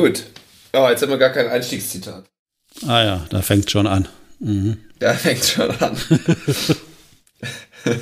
[0.00, 0.24] Gut.
[0.72, 2.24] Oh, jetzt haben wir gar kein Einstiegszitat.
[2.86, 4.08] Ah ja, da fängt schon an.
[4.38, 4.78] Mhm.
[4.98, 5.94] Da fängt schon an.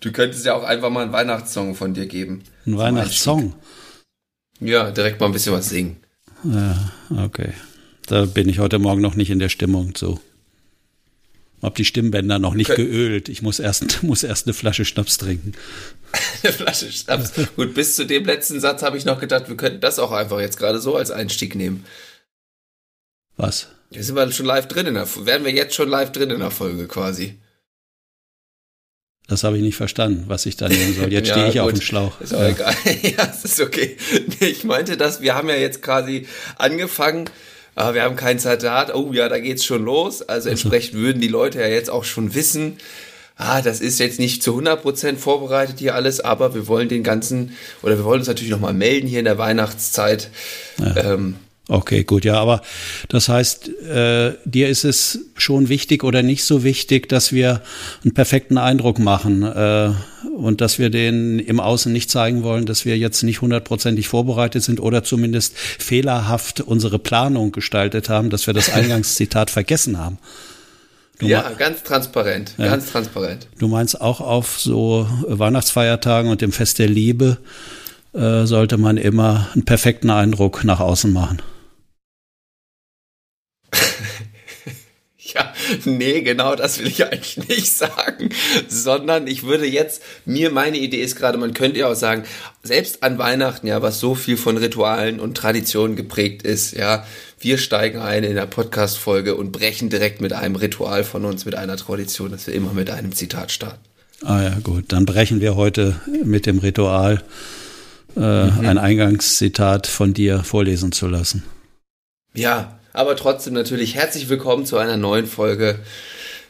[0.00, 2.44] du könntest ja auch einfach mal einen Weihnachtssong von dir geben.
[2.66, 3.54] Ein Weihnachtssong?
[4.60, 5.96] Ja, direkt mal ein bisschen was singen.
[6.44, 6.92] Ja,
[7.24, 7.52] okay.
[8.06, 10.20] Da bin ich heute Morgen noch nicht in der Stimmung zu.
[11.62, 13.28] Hab die Stimmbänder noch nicht Kön geölt.
[13.28, 15.52] Ich muss erst, muss erst eine Flasche Schnaps trinken.
[16.42, 17.32] eine Flasche Schnaps.
[17.56, 20.40] Gut, bis zu dem letzten Satz habe ich noch gedacht, wir könnten das auch einfach
[20.40, 21.84] jetzt gerade so als Einstieg nehmen.
[23.36, 23.68] Was?
[23.92, 26.40] Hier sind wir schon live drin in der Wären wir jetzt schon live drin in
[26.40, 27.38] der Folge quasi.
[29.26, 31.12] Das habe ich nicht verstanden, was ich da nehmen soll.
[31.12, 31.62] Jetzt ja, stehe ich gut.
[31.62, 32.20] auf dem Schlauch.
[32.20, 32.48] Ist auch ja.
[32.48, 32.74] egal.
[33.02, 33.96] ja, es ist okay.
[34.40, 37.30] Ich meinte das, wir haben ja jetzt quasi angefangen,
[37.74, 38.94] aber wir haben kein Zitat.
[38.94, 40.22] Oh ja, da geht's schon los.
[40.22, 42.76] Also entsprechend würden die Leute ja jetzt auch schon wissen,
[43.36, 47.56] ah, das ist jetzt nicht zu 100% vorbereitet hier alles, aber wir wollen den ganzen,
[47.82, 50.30] oder wir wollen uns natürlich nochmal melden hier in der Weihnachtszeit.
[50.78, 51.14] Ja.
[51.14, 51.36] Ähm,
[51.70, 52.62] Okay, gut, ja, aber
[53.06, 57.62] das heißt, äh, dir ist es schon wichtig oder nicht so wichtig, dass wir
[58.02, 59.92] einen perfekten Eindruck machen äh,
[60.36, 64.64] und dass wir den im Außen nicht zeigen wollen, dass wir jetzt nicht hundertprozentig vorbereitet
[64.64, 70.18] sind oder zumindest fehlerhaft unsere Planung gestaltet haben, dass wir das Eingangszitat vergessen haben.
[71.20, 72.66] Du ja, ganz transparent, ja.
[72.66, 73.46] ganz transparent.
[73.60, 77.38] Du meinst auch auf so Weihnachtsfeiertagen und dem Fest der Liebe
[78.12, 81.40] äh, sollte man immer einen perfekten Eindruck nach außen machen.
[85.34, 85.52] Ja,
[85.84, 88.30] nee, genau das will ich eigentlich nicht sagen,
[88.68, 92.24] sondern ich würde jetzt, mir meine Idee ist gerade, man könnte ja auch sagen,
[92.62, 97.06] selbst an Weihnachten, ja, was so viel von Ritualen und Traditionen geprägt ist, ja,
[97.38, 101.54] wir steigen ein in der Podcast-Folge und brechen direkt mit einem Ritual von uns, mit
[101.54, 103.80] einer Tradition, dass wir immer mit einem Zitat starten.
[104.22, 107.22] Ah ja, gut, dann brechen wir heute mit dem Ritual,
[108.16, 108.66] äh, mhm.
[108.66, 111.44] ein Eingangszitat von dir vorlesen zu lassen.
[112.34, 115.78] Ja, aber trotzdem natürlich herzlich willkommen zu einer neuen Folge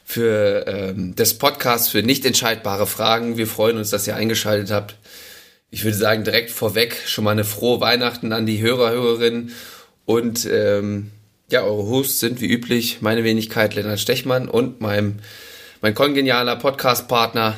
[0.04, 3.36] für ähm, des Podcasts für nicht entscheidbare Fragen.
[3.36, 4.96] Wir freuen uns, dass ihr eingeschaltet habt.
[5.70, 9.52] Ich würde sagen, direkt vorweg schon mal eine frohe Weihnachten an die Hörer, Hörerinnen.
[10.06, 11.10] Und ähm,
[11.50, 15.20] ja, eure Hosts sind wie üblich meine Wenigkeit Lennart Stechmann und mein,
[15.80, 17.56] mein kongenialer Podcast-Partner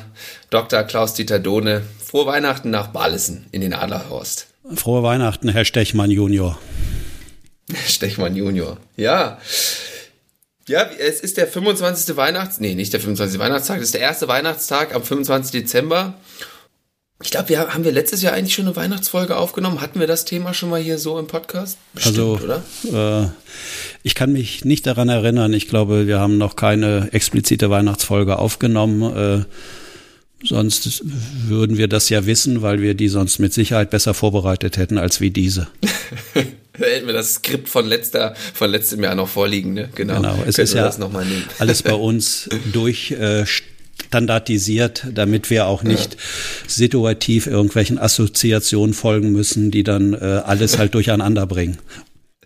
[0.51, 0.83] Dr.
[0.83, 1.81] Klaus-Dieter Dohne.
[2.05, 4.47] Frohe Weihnachten nach Balesen in den Adlerhorst.
[4.75, 6.59] Frohe Weihnachten, Herr Stechmann Junior.
[7.87, 8.77] Stechmann Junior.
[8.95, 9.39] Ja.
[10.67, 12.15] Ja, es ist der 25.
[12.15, 12.59] Weihnachts...
[12.59, 13.37] Nee, nicht der 25.
[13.39, 15.51] Weihnachtstag, das ist der erste Weihnachtstag am 25.
[15.51, 16.13] Dezember.
[17.21, 19.81] Ich glaube, wir haben wir letztes Jahr eigentlich schon eine Weihnachtsfolge aufgenommen.
[19.81, 21.77] Hatten wir das Thema schon mal hier so im Podcast?
[21.93, 23.23] Bestimmt, also, oder?
[23.23, 23.29] Äh,
[24.03, 25.53] ich kann mich nicht daran erinnern.
[25.53, 29.01] Ich glaube, wir haben noch keine explizite Weihnachtsfolge aufgenommen.
[29.15, 29.45] Äh,
[30.43, 31.03] Sonst
[31.47, 35.21] würden wir das ja wissen, weil wir die sonst mit Sicherheit besser vorbereitet hätten als
[35.21, 35.67] wie diese.
[36.33, 39.89] da hätten wir das Skript von letzter, von letztem Jahr noch vorliegen, ne?
[39.95, 40.15] Genau.
[40.15, 40.91] Genau, es ist ja
[41.59, 46.19] alles bei uns durch äh, standardisiert, damit wir auch nicht ja.
[46.67, 51.77] situativ irgendwelchen Assoziationen folgen müssen, die dann äh, alles halt durcheinander bringen.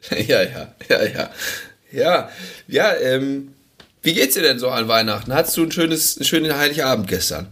[0.10, 1.30] Ja, ja, ja, ja.
[1.92, 2.30] Ja,
[2.68, 3.50] ja, ähm,
[4.02, 5.34] wie geht's dir denn so an Weihnachten?
[5.34, 7.48] Hattest du ein schönes, einen schönen Heiligabend gestern?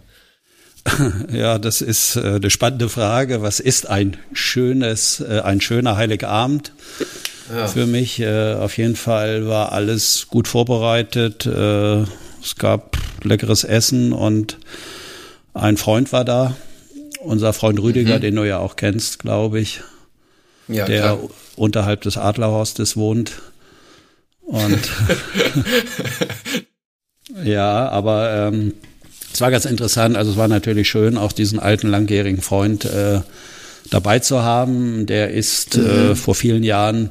[1.32, 3.42] Ja, das ist äh, eine spannende Frage.
[3.42, 6.72] Was ist ein schönes, äh, ein schöner Heiligabend?
[7.54, 7.66] Ja.
[7.68, 11.46] Für mich äh, auf jeden Fall war alles gut vorbereitet.
[11.46, 12.02] Äh,
[12.42, 14.58] es gab leckeres Essen und
[15.54, 16.56] ein Freund war da.
[17.20, 18.20] Unser Freund Rüdiger, mhm.
[18.20, 19.80] den du ja auch kennst, glaube ich.
[20.68, 21.18] Ja, der klar.
[21.54, 23.32] unterhalb des Adlerhorstes wohnt.
[24.42, 24.78] Und
[27.44, 28.74] ja, aber ähm,
[29.36, 30.16] es war ganz interessant.
[30.16, 33.20] Also es war natürlich schön, auch diesen alten langjährigen Freund äh,
[33.90, 35.04] dabei zu haben.
[35.04, 35.86] Der ist äh, mhm.
[36.12, 37.10] äh, vor vielen Jahren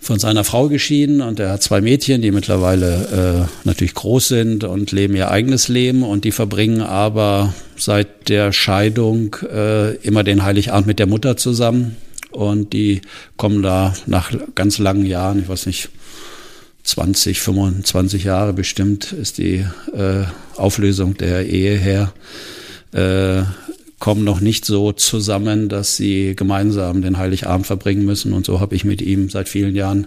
[0.00, 4.64] von seiner Frau geschieden und er hat zwei Mädchen, die mittlerweile äh, natürlich groß sind
[4.64, 10.42] und leben ihr eigenes Leben und die verbringen aber seit der Scheidung äh, immer den
[10.42, 11.96] Heiligabend mit der Mutter zusammen
[12.32, 13.02] und die
[13.36, 15.90] kommen da nach ganz langen Jahren, ich weiß nicht,
[16.82, 20.24] 20, 25 Jahre bestimmt ist die äh,
[20.56, 22.12] Auflösung der Ehe her,
[22.92, 23.42] äh,
[23.98, 28.32] kommen noch nicht so zusammen, dass sie gemeinsam den Heiligabend verbringen müssen.
[28.32, 30.06] Und so habe ich mit ihm seit vielen Jahren,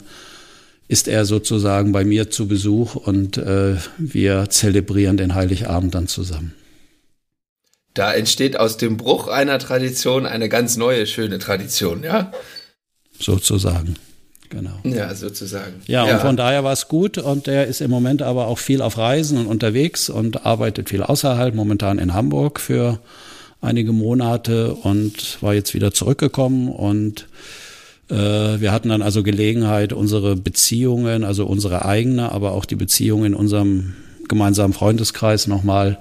[0.87, 6.53] ist er sozusagen bei mir zu Besuch und äh, wir zelebrieren den Heiligabend dann zusammen.
[7.93, 12.31] Da entsteht aus dem Bruch einer Tradition eine ganz neue, schöne Tradition, ja?
[13.19, 13.95] Sozusagen.
[14.49, 14.71] Genau.
[14.83, 15.81] Ja, sozusagen.
[15.87, 18.59] Ja, ja, und von daher war es gut und er ist im Moment aber auch
[18.59, 22.99] viel auf Reisen und unterwegs und arbeitet viel außerhalb, momentan in Hamburg für
[23.61, 27.25] einige Monate und war jetzt wieder zurückgekommen und
[28.09, 33.27] Äh, wir hatten dann also Gelegenheit, unsere Beziehungen, also unsere eigene, aber auch die Beziehungen
[33.27, 33.93] in unserem
[34.27, 35.97] gemeinsamen Freundeskreis nochmal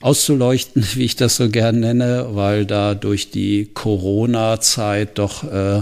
[0.00, 5.80] auszuleuchten, wie ich das so gern nenne, weil da durch die Corona-Zeit doch äh,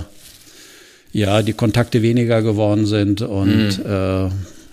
[1.13, 3.85] ja die Kontakte weniger geworden sind und mhm.
[3.85, 4.29] äh,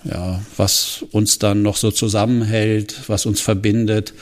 [0.09, 4.13] ja, was uns dann noch so zusammenhält, was uns verbindet,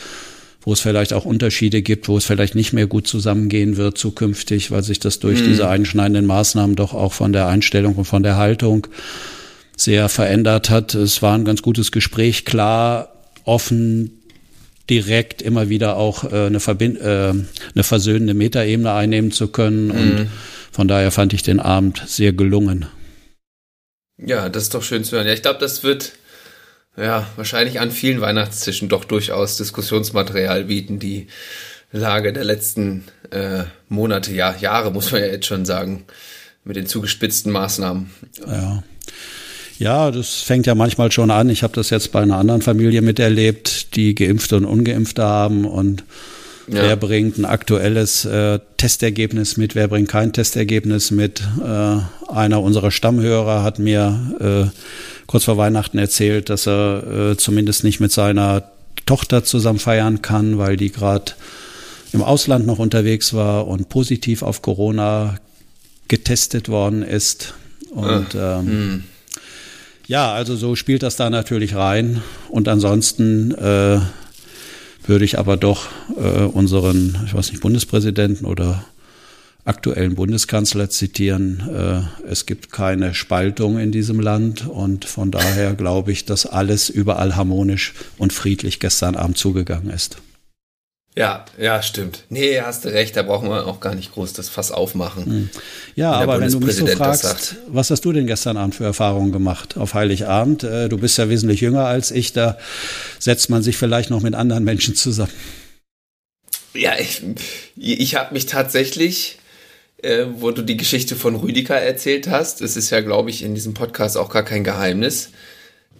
[0.61, 4.71] wo es vielleicht auch Unterschiede gibt, wo es vielleicht nicht mehr gut zusammengehen wird zukünftig,
[4.71, 5.45] weil sich das durch mhm.
[5.45, 8.87] diese einschneidenden Maßnahmen doch auch von der Einstellung und von der Haltung
[9.77, 10.95] sehr verändert hat.
[10.95, 13.13] Es war ein ganz gutes Gespräch, klar,
[13.43, 14.21] offen,
[14.89, 17.33] direkt immer wieder auch äh, eine, Verbind äh,
[17.73, 19.87] eine versöhnende Metaebene einnehmen zu können.
[19.87, 19.91] Mhm.
[19.91, 20.27] Und
[20.75, 22.85] von daher fand ich den Abend sehr gelungen.
[24.17, 25.25] Ja, das ist doch schön zu hören.
[25.25, 26.11] Ja, ich glaube, das wird
[26.97, 31.27] ja wahrscheinlich an vielen Weihnachtstischen doch durchaus Diskussionsmaterial bieten, die
[31.93, 36.03] Lage der letzten äh, Monate, ja, Jahre, muss man ja jetzt schon sagen,
[36.65, 38.09] mit den zugespitzten Maßnahmen.
[38.45, 38.83] Ja.
[39.79, 41.49] Ja, das fängt ja manchmal schon an.
[41.49, 46.03] Ich habe das jetzt bei einer anderen Familie miterlebt, die Geimpfte und Ungeimpfte haben und
[46.67, 46.83] ja.
[46.83, 51.41] wer bringt ein aktuelles äh, Testergebnis mit, wer bringt kein Testergebnis mit.
[51.63, 51.97] Äh,
[52.31, 54.79] einer unserer Stammhörer hat mir äh,
[55.27, 58.63] kurz vor Weihnachten erzählt, dass er äh, zumindest nicht mit seiner
[59.05, 61.33] Tochter zusammen feiern kann, weil die gerade
[62.11, 65.37] im Ausland noch unterwegs war und positiv auf Corona
[66.07, 67.53] getestet worden ist.
[67.91, 69.03] Und ah, ähm, hm.
[70.07, 72.21] Ja, also so spielt das da natürlich rein.
[72.49, 73.99] Und ansonsten äh,
[75.07, 75.87] würde ich aber doch
[76.17, 78.85] äh, unseren, ich weiß nicht, Bundespräsidenten oder
[79.65, 81.63] aktuellen Bundeskanzler zitieren.
[81.69, 86.89] Äh, es gibt keine Spaltung in diesem Land und von daher glaube ich, dass alles
[86.89, 90.17] überall harmonisch und friedlich gestern Abend zugegangen ist.
[91.17, 92.25] Ja, ja, stimmt.
[92.27, 95.25] Nee, hast du recht, da brauchen wir auch gar nicht groß das Fass aufmachen.
[95.25, 95.49] Hm.
[95.95, 99.31] Ja, aber wenn du mich so fragst, was hast du denn gestern Abend für Erfahrungen
[99.31, 100.65] gemacht auf Heiligabend?
[100.65, 102.57] Äh, du bist ja wesentlich jünger als ich, da
[103.17, 105.31] setzt man sich vielleicht noch mit anderen Menschen zusammen.
[106.73, 107.23] Ja, ich,
[107.77, 109.39] ich habe mich tatsächlich,
[110.03, 113.55] äh, wo du die Geschichte von Rüdiger erzählt hast, es ist ja, glaube ich, in
[113.55, 115.29] diesem Podcast auch gar kein Geheimnis,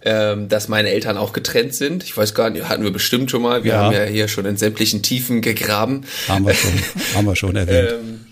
[0.02, 2.04] ähm, dass meine Eltern auch getrennt sind.
[2.04, 3.64] Ich weiß gar nicht, hatten wir bestimmt schon mal.
[3.64, 3.84] Wir ja.
[3.84, 6.04] haben ja hier schon in sämtlichen Tiefen gegraben.
[6.28, 6.72] Haben wir schon,
[7.14, 7.94] haben wir schon erwähnt.
[8.06, 8.26] Ähm,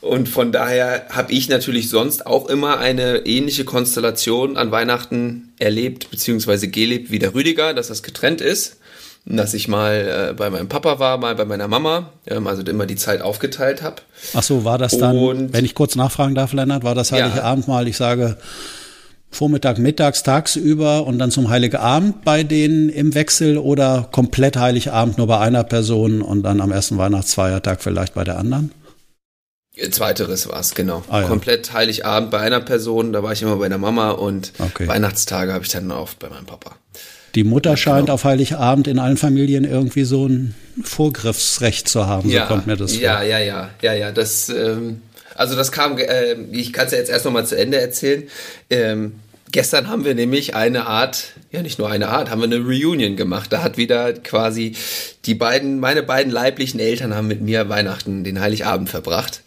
[0.00, 6.10] und von daher habe ich natürlich sonst auch immer eine ähnliche Konstellation an Weihnachten erlebt
[6.10, 6.68] bzw.
[6.68, 8.76] gelebt wie der Rüdiger, dass das getrennt ist.
[9.28, 12.86] Dass ich mal äh, bei meinem Papa war, mal bei meiner Mama, ähm, also immer
[12.86, 13.96] die Zeit aufgeteilt habe.
[14.34, 17.38] Ach so, war das dann, Und, wenn ich kurz nachfragen darf, Lennart, war das Heilige
[17.38, 17.42] ja.
[17.42, 18.36] Abend mal, ich sage,
[19.30, 25.26] Vormittag, mittags, tagsüber und dann zum Heiligabend bei denen im Wechsel oder komplett Heiligabend nur
[25.26, 28.72] bei einer Person und dann am ersten Weihnachtsfeiertag vielleicht bei der anderen?
[29.90, 31.04] Zweiteres war es, genau.
[31.08, 31.28] Ah, ja.
[31.28, 34.88] Komplett Heiligabend bei einer Person, da war ich immer bei der Mama und okay.
[34.88, 36.76] Weihnachtstage habe ich dann oft bei meinem Papa.
[37.34, 38.14] Die Mutter scheint genau.
[38.14, 42.76] auf Heiligabend in allen Familien irgendwie so ein Vorgriffsrecht zu haben, ja, so kommt mir
[42.76, 43.02] das vor.
[43.02, 45.02] Ja, ja, ja, ja, ja, das ähm,
[45.36, 48.28] also das kam, äh, ich kann es ja jetzt erst nochmal zu Ende erzählen.
[48.70, 49.20] Ähm,
[49.52, 53.16] gestern haben wir nämlich eine Art, ja nicht nur eine Art, haben wir eine Reunion
[53.16, 53.52] gemacht.
[53.52, 54.74] Da hat wieder quasi
[55.24, 59.42] die beiden, meine beiden leiblichen Eltern haben mit mir Weihnachten, den Heiligabend verbracht.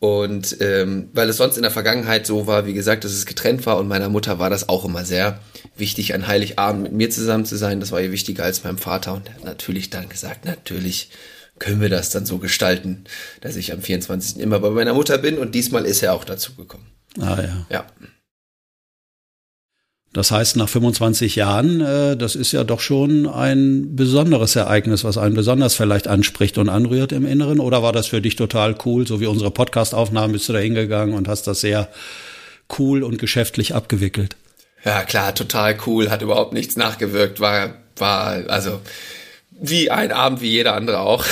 [0.00, 3.66] Und ähm, weil es sonst in der Vergangenheit so war, wie gesagt, dass es getrennt
[3.66, 5.40] war und meiner Mutter war das auch immer sehr
[5.76, 7.80] wichtig, an Heiligabend mit mir zusammen zu sein.
[7.80, 11.10] Das war ihr wichtiger als meinem Vater und er hat natürlich dann gesagt, natürlich
[11.58, 13.04] können wir das dann so gestalten,
[13.40, 14.40] dass ich am 24.
[14.40, 16.86] immer bei meiner Mutter bin und diesmal ist er auch dazu gekommen.
[17.18, 17.66] Ah ja.
[17.70, 17.86] Ja.
[20.12, 25.18] Das heißt, nach 25 Jahren, äh, das ist ja doch schon ein besonderes Ereignis, was
[25.18, 27.60] einen besonders vielleicht anspricht und anrührt im Inneren.
[27.60, 31.14] Oder war das für dich total cool, so wie unsere Podcast-Aufnahmen, bist du da hingegangen
[31.14, 31.88] und hast das sehr
[32.78, 34.36] cool und geschäftlich abgewickelt?
[34.84, 38.80] Ja, klar, total cool, hat überhaupt nichts nachgewirkt, war, war, also,
[39.60, 41.24] wie ein Abend wie jeder andere auch.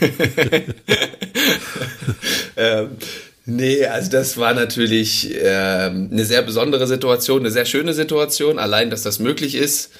[2.56, 2.90] ähm,
[3.44, 8.90] nee, also das war natürlich ähm, eine sehr besondere Situation, eine sehr schöne Situation, allein,
[8.90, 9.90] dass das möglich ist.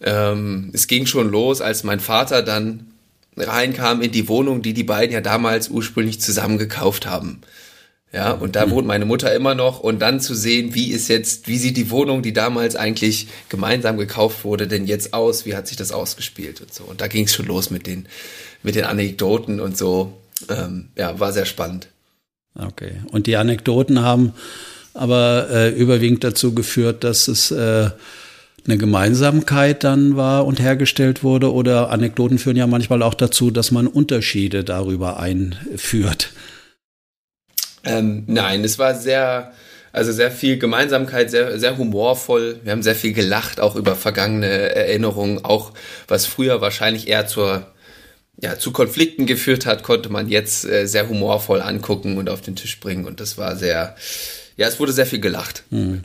[0.00, 2.92] Ähm, es ging schon los, als mein Vater dann
[3.36, 7.40] reinkam in die Wohnung, die die beiden ja damals ursprünglich zusammen gekauft haben.
[8.12, 8.70] Ja, und da mhm.
[8.70, 11.90] wohnt meine Mutter immer noch und dann zu sehen, wie ist jetzt, wie sieht die
[11.90, 16.62] Wohnung, die damals eigentlich gemeinsam gekauft wurde, denn jetzt aus, wie hat sich das ausgespielt
[16.62, 16.84] und so.
[16.84, 18.06] Und da ging es schon los mit den,
[18.62, 20.14] mit den Anekdoten und so.
[20.48, 21.88] Ähm, ja, war sehr spannend.
[22.54, 22.92] Okay.
[23.12, 24.32] Und die Anekdoten haben
[24.94, 27.90] aber äh, überwiegend dazu geführt, dass es äh,
[28.66, 33.70] eine Gemeinsamkeit dann war und hergestellt wurde oder Anekdoten führen ja manchmal auch dazu, dass
[33.70, 36.32] man Unterschiede darüber einführt.
[37.84, 39.52] Ähm, nein, es war sehr,
[39.92, 42.60] also sehr viel Gemeinsamkeit, sehr, sehr humorvoll.
[42.62, 45.72] Wir haben sehr viel gelacht, auch über vergangene Erinnerungen, auch
[46.06, 47.66] was früher wahrscheinlich eher zur,
[48.40, 52.56] ja, zu Konflikten geführt hat, konnte man jetzt äh, sehr humorvoll angucken und auf den
[52.56, 53.04] Tisch bringen.
[53.06, 53.96] Und das war sehr,
[54.56, 55.64] ja, es wurde sehr viel gelacht.
[55.70, 56.04] Hm.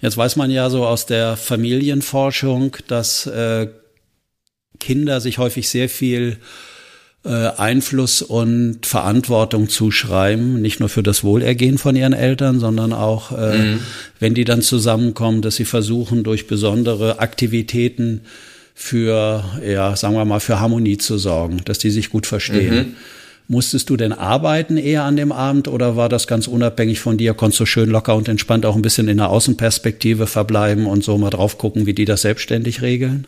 [0.00, 3.68] Jetzt weiß man ja so aus der Familienforschung, dass äh,
[4.78, 6.38] Kinder sich häufig sehr viel
[7.56, 13.58] Einfluss und Verantwortung zuschreiben, nicht nur für das Wohlergehen von ihren Eltern, sondern auch, äh,
[13.58, 13.80] mhm.
[14.18, 18.22] wenn die dann zusammenkommen, dass sie versuchen, durch besondere Aktivitäten
[18.74, 22.74] für, ja, sagen wir mal, für Harmonie zu sorgen, dass die sich gut verstehen.
[22.74, 22.96] Mhm.
[23.50, 27.32] Musstest du denn arbeiten eher an dem Abend oder war das ganz unabhängig von dir?
[27.32, 31.16] Konntest du schön locker und entspannt auch ein bisschen in der Außenperspektive verbleiben und so
[31.16, 33.26] mal drauf gucken, wie die das selbstständig regeln?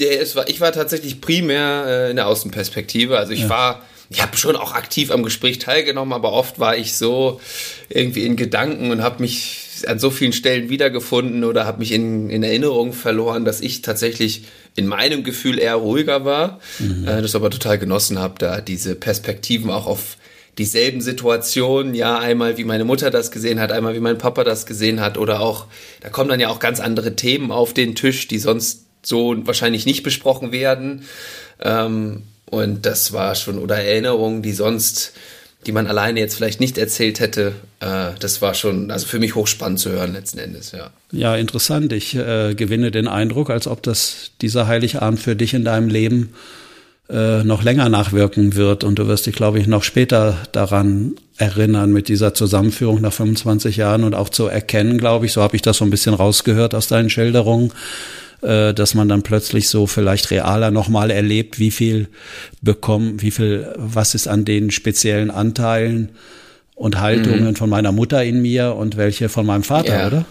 [0.00, 3.18] Ja, es war, ich war tatsächlich primär äh, in der Außenperspektive.
[3.18, 3.48] Also ich ja.
[3.48, 7.40] war, ich habe schon auch aktiv am Gespräch teilgenommen, aber oft war ich so
[7.88, 12.30] irgendwie in Gedanken und habe mich an so vielen Stellen wiedergefunden oder habe mich in,
[12.30, 14.44] in Erinnerungen verloren, dass ich tatsächlich
[14.76, 17.06] in meinem Gefühl eher ruhiger war, mhm.
[17.06, 20.16] äh, das aber total genossen habe, da diese Perspektiven auch auf
[20.58, 24.66] dieselben Situationen, ja, einmal wie meine Mutter das gesehen hat, einmal wie mein Papa das
[24.66, 25.66] gesehen hat oder auch,
[26.00, 29.86] da kommen dann ja auch ganz andere Themen auf den Tisch, die sonst so wahrscheinlich
[29.86, 31.04] nicht besprochen werden.
[31.60, 35.12] Ähm, und das war schon, oder Erinnerungen, die sonst,
[35.66, 39.34] die man alleine jetzt vielleicht nicht erzählt hätte, äh, das war schon, also für mich
[39.34, 40.90] hochspannend zu hören letzten Endes, ja.
[41.12, 41.92] Ja, interessant.
[41.92, 46.34] Ich äh, gewinne den Eindruck, als ob das dieser Heiligabend für dich in deinem Leben
[47.10, 51.90] äh, noch länger nachwirken wird und du wirst dich, glaube ich, noch später daran erinnern
[51.90, 55.62] mit dieser Zusammenführung nach 25 Jahren und auch zu erkennen, glaube ich, so habe ich
[55.62, 57.72] das so ein bisschen rausgehört aus deinen Schilderungen,
[58.42, 62.08] äh, dass man dann plötzlich so vielleicht realer nochmal erlebt, wie viel
[62.62, 66.10] bekommen, wie viel, was ist an den speziellen Anteilen
[66.74, 67.56] und Haltungen mhm.
[67.56, 70.06] von meiner Mutter in mir und welche von meinem Vater, ja.
[70.06, 70.24] oder?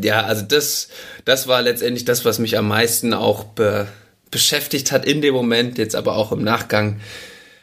[0.00, 0.88] Ja, also das,
[1.24, 3.86] das war letztendlich das, was mich am meisten auch be
[4.30, 7.00] beschäftigt hat in dem Moment, jetzt aber auch im Nachgang,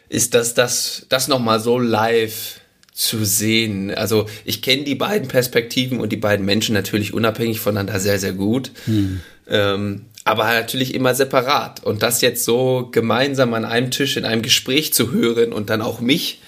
[0.09, 2.59] ist, dass das, das nochmal so live
[2.97, 3.93] zu sehen.
[3.93, 8.33] Also ich kenne die beiden Perspektiven und die beiden Menschen natürlich unabhängig voneinander sehr, sehr
[8.33, 8.71] gut.
[8.85, 9.21] Hm.
[9.47, 11.83] Ähm, aber natürlich immer separat.
[11.83, 15.83] Und das jetzt so gemeinsam an einem Tisch in einem Gespräch zu hören und dann
[15.83, 16.41] auch mich,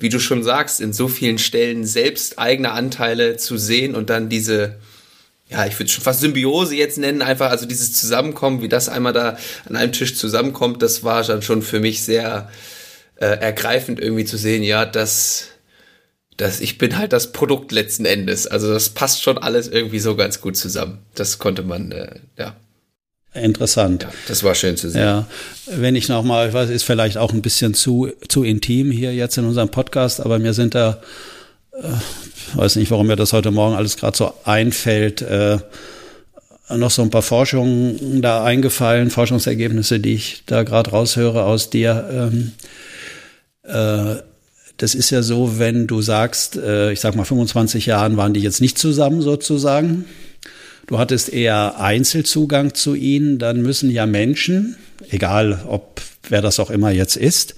[0.00, 4.28] wie du schon sagst, in so vielen Stellen selbst eigene Anteile zu sehen und dann
[4.28, 4.80] diese,
[5.48, 9.12] ja, ich würde schon fast Symbiose jetzt nennen, einfach, also dieses Zusammenkommen, wie das einmal
[9.12, 12.50] da an einem Tisch zusammenkommt, das war dann schon für mich sehr
[13.20, 15.51] äh, ergreifend irgendwie zu sehen, ja, das,
[16.36, 18.46] das, ich bin halt das Produkt letzten Endes.
[18.46, 20.98] Also das passt schon alles irgendwie so ganz gut zusammen.
[21.14, 22.56] Das konnte man, äh, ja.
[23.34, 24.02] Interessant.
[24.02, 25.00] Ja, das war schön zu sehen.
[25.00, 25.26] Ja,
[25.66, 29.38] wenn ich nochmal, ich weiß, ist vielleicht auch ein bisschen zu, zu intim hier jetzt
[29.38, 31.00] in unserem Podcast, aber mir sind da,
[31.72, 35.58] äh, weiß nicht, warum mir das heute Morgen alles gerade so einfällt, äh,
[36.68, 42.08] noch so ein paar Forschungen da eingefallen, Forschungsergebnisse, die ich da gerade raushöre aus dir.
[42.10, 42.52] Ähm,
[43.64, 44.22] äh,
[44.82, 48.40] das ist ja so, wenn du sagst, äh, ich sag mal 25 Jahren waren die
[48.40, 50.06] jetzt nicht zusammen sozusagen.
[50.88, 54.74] Du hattest eher Einzelzugang zu ihnen, dann müssen ja Menschen,
[55.08, 57.54] egal ob wer das auch immer jetzt ist,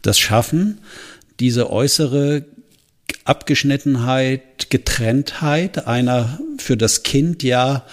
[0.00, 0.78] das schaffen,
[1.40, 2.46] diese äußere
[3.24, 7.84] Abgeschnittenheit, Getrenntheit einer für das Kind ja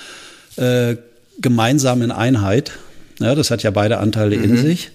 [0.56, 0.96] äh,
[1.42, 2.72] gemeinsamen Einheit.
[3.20, 4.44] Ja, das hat ja beide Anteile mhm.
[4.46, 4.92] in sich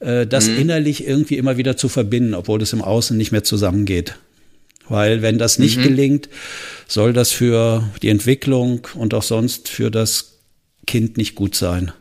[0.00, 0.58] äh, das mhm.
[0.58, 4.16] innerlich irgendwie immer wieder zu verbinden, obwohl es im Außen nicht mehr zusammengeht.
[4.88, 5.82] Weil wenn das nicht mhm.
[5.82, 6.28] gelingt,
[6.86, 10.38] soll das für die Entwicklung und auch sonst für das
[10.86, 11.92] Kind nicht gut sein.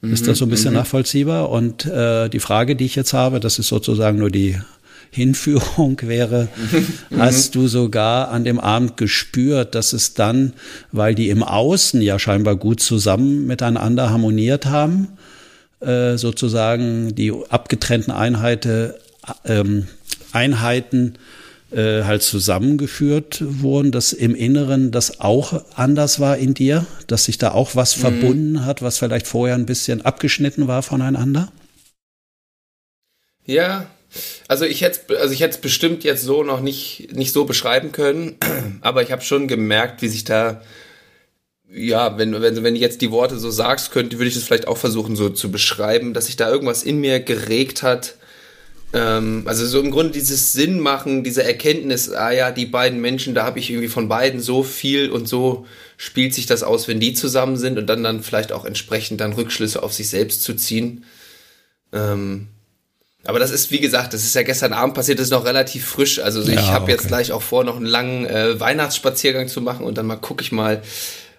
[0.00, 0.12] Mhm.
[0.12, 0.78] Ist das so ein bisschen mhm.
[0.78, 1.50] nachvollziehbar?
[1.50, 4.58] Und äh, die Frage, die ich jetzt habe, das ist sozusagen nur die
[5.10, 6.48] Hinführung wäre,
[7.10, 7.18] mhm.
[7.18, 10.54] hast du sogar an dem Abend gespürt, dass es dann,
[10.92, 15.08] weil die im Außen ja scheinbar gut zusammen miteinander harmoniert haben,
[15.84, 18.94] äh, sozusagen die abgetrennten Einheiten,
[19.44, 19.88] ähm,
[20.32, 21.18] Einheiten
[21.74, 27.38] äh, halt zusammengeführt wurden, dass im Inneren das auch anders war in dir, dass sich
[27.38, 28.00] da auch was mhm.
[28.00, 31.50] verbunden hat, was vielleicht vorher ein bisschen abgeschnitten war voneinander?
[33.44, 33.86] Ja,
[34.48, 37.92] also ich hätte also ich hätte es bestimmt jetzt so noch nicht nicht so beschreiben
[37.92, 38.36] können,
[38.80, 40.62] aber ich habe schon gemerkt, wie sich da
[41.74, 44.68] ja, wenn, wenn, wenn du jetzt die Worte so sagst, könnte, würde ich das vielleicht
[44.68, 48.14] auch versuchen so zu beschreiben, dass sich da irgendwas in mir geregt hat.
[48.92, 53.34] Ähm, also so im Grunde dieses Sinn machen, diese Erkenntnis, ah ja, die beiden Menschen,
[53.34, 55.66] da habe ich irgendwie von beiden so viel und so
[55.96, 59.32] spielt sich das aus, wenn die zusammen sind und dann dann vielleicht auch entsprechend dann
[59.32, 61.04] Rückschlüsse auf sich selbst zu ziehen.
[61.92, 62.48] Ähm,
[63.26, 65.86] aber das ist, wie gesagt, das ist ja gestern Abend passiert, das ist noch relativ
[65.86, 66.18] frisch.
[66.20, 66.92] Also ich Ja, habe okay.
[66.92, 70.42] jetzt gleich auch vor, noch einen langen äh, Weihnachtsspaziergang zu machen und dann mal gucke
[70.42, 70.82] ich mal,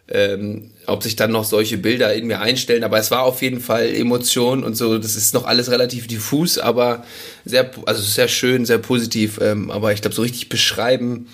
[0.07, 2.83] ähm, ob sich dann noch solche Bilder in mir einstellen.
[2.83, 4.97] Aber es war auf jeden Fall Emotion und so.
[4.97, 7.03] Das ist noch alles relativ diffus, aber
[7.43, 9.39] sehr, also sehr schön, sehr positiv.
[9.41, 11.27] Ähm, aber ich glaube, so richtig beschreiben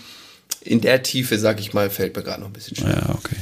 [0.61, 3.03] in der Tiefe, sag ich mal, fällt mir gerade noch ein bisschen schwer.
[3.07, 3.35] Ja, okay.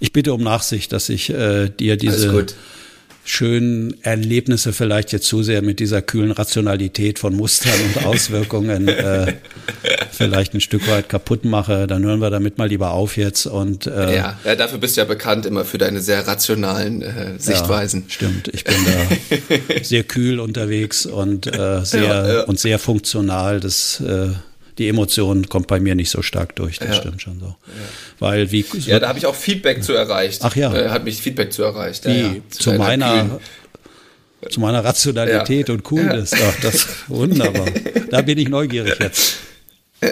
[0.00, 2.54] Ich bitte um Nachsicht, dass ich äh, dir Alles diese gut.
[3.26, 9.34] Schönen Erlebnisse vielleicht jetzt zu sehr mit dieser kühlen Rationalität von Mustern und Auswirkungen äh,
[10.12, 11.88] vielleicht ein Stück weit kaputt mache.
[11.88, 15.00] Dann hören wir damit mal lieber auf jetzt und äh, Ja, ja, dafür bist du
[15.00, 18.04] ja bekannt immer für deine sehr rationalen äh, Sichtweisen.
[18.06, 23.58] Ja, stimmt, ich bin da sehr kühl unterwegs und äh, sehr Ja, und sehr funktional.
[23.58, 24.28] Das äh,
[24.78, 26.78] die Emotion kommt bei mir nicht so stark durch.
[26.78, 26.94] Das Ja.
[26.94, 27.56] stimmt schon so,
[28.18, 30.40] weil wie Ja, da habe ich auch Feedback zu erreicht.
[30.42, 30.74] Ach ja.
[30.74, 32.04] Äh, hat mich Feedback zu erreicht.
[32.06, 32.34] wie ja, ja.
[32.50, 33.40] zu deiner meiner
[34.50, 35.74] zu meiner Rationalität Ja.
[35.74, 36.32] und Coolness.
[36.34, 37.66] Ach, das wunderbar.
[38.10, 39.38] Da bin ich neugierig jetzt.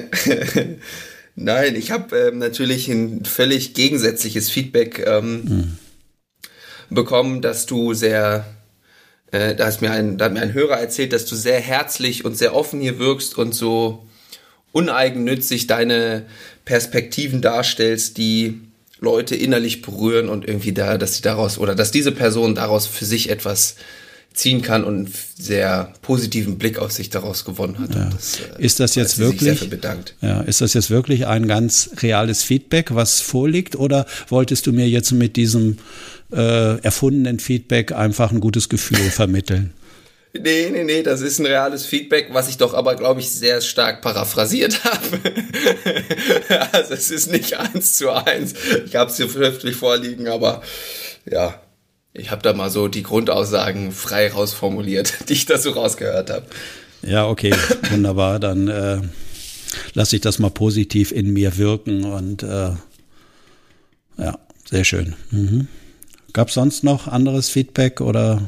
[1.37, 5.77] Nein, ich habe ähm, natürlich ein völlig gegensätzliches Feedback ähm,
[6.91, 8.47] bekommen, dass du sehr,
[9.33, 12.25] äh, da, hast mir ein, da hat mir ein Hörer erzählt, dass du sehr herzlich
[12.25, 14.07] und sehr offen hier wirkst und so
[14.75, 16.25] uneigennützig deine
[16.65, 18.61] Perspektiven darstellst, die
[19.01, 23.05] Leute innerlich berühren und irgendwie da, dass sie daraus oder dass diese Person daraus für
[23.05, 23.77] sich etwas
[24.33, 27.95] ziehen kann und einen sehr positiven Blick auf sich daraus gewonnen hat.
[27.95, 29.61] Und das, äh, Ist das jetzt wirklich?
[30.21, 34.89] Ja, ist das jetzt wirklich ein ganz reales Feedback, was vorliegt, oder wolltest du mir
[34.89, 35.79] jetzt mit diesem
[36.33, 39.73] äh, erfundenen Feedback einfach ein gutes Gefühl vermitteln?
[40.37, 43.61] Nee, nee, nee, das ist ein reales Feedback, was ich doch aber, glaube ich, sehr
[43.61, 45.21] stark paraphrasiert habe.
[46.73, 48.55] also es ist nicht eins zu eins.
[48.85, 50.63] Ich habe es hier schriftlich vorliegen, aber
[51.25, 51.61] ja,
[52.13, 56.47] ich habe da mal so die Grundaussagen frei rausformuliert, die ich da so rausgehört habe.
[57.03, 57.55] Ja, okay,
[57.91, 58.41] wunderbar.
[58.41, 59.03] Dann äh,
[59.93, 62.71] lasse ich das mal positiv in mir wirken und äh,
[64.19, 65.15] ja, sehr schön.
[65.31, 65.69] Mhm.
[66.33, 68.43] Gab es sonst noch anderes Feedback oder?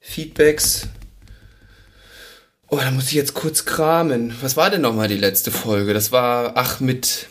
[0.00, 0.88] Feedbacks.
[2.68, 4.32] Oh, da muss ich jetzt kurz kramen.
[4.42, 5.94] Was war denn nochmal die letzte Folge?
[5.94, 7.26] Das war, ach, mit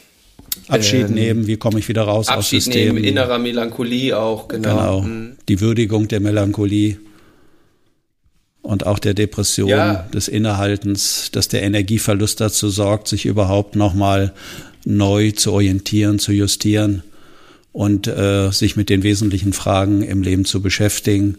[0.68, 2.96] Abschied Ähm, nehmen, wie komme ich wieder raus aus Abschied Systemen?
[2.96, 4.70] nehmen, innerer Melancholie auch, genau.
[4.70, 5.02] Genau.
[5.02, 5.38] Mhm.
[5.48, 6.98] Die Würdigung der Melancholie
[8.64, 9.94] und auch der Depression, Ja.
[10.14, 14.34] des Innehaltens, dass der Energieverlust dazu sorgt, sich überhaupt nochmal
[14.86, 17.04] neu zu orientieren, zu justieren
[17.72, 21.38] und äh, sich mit den wesentlichen Fragen im Leben zu beschäftigen.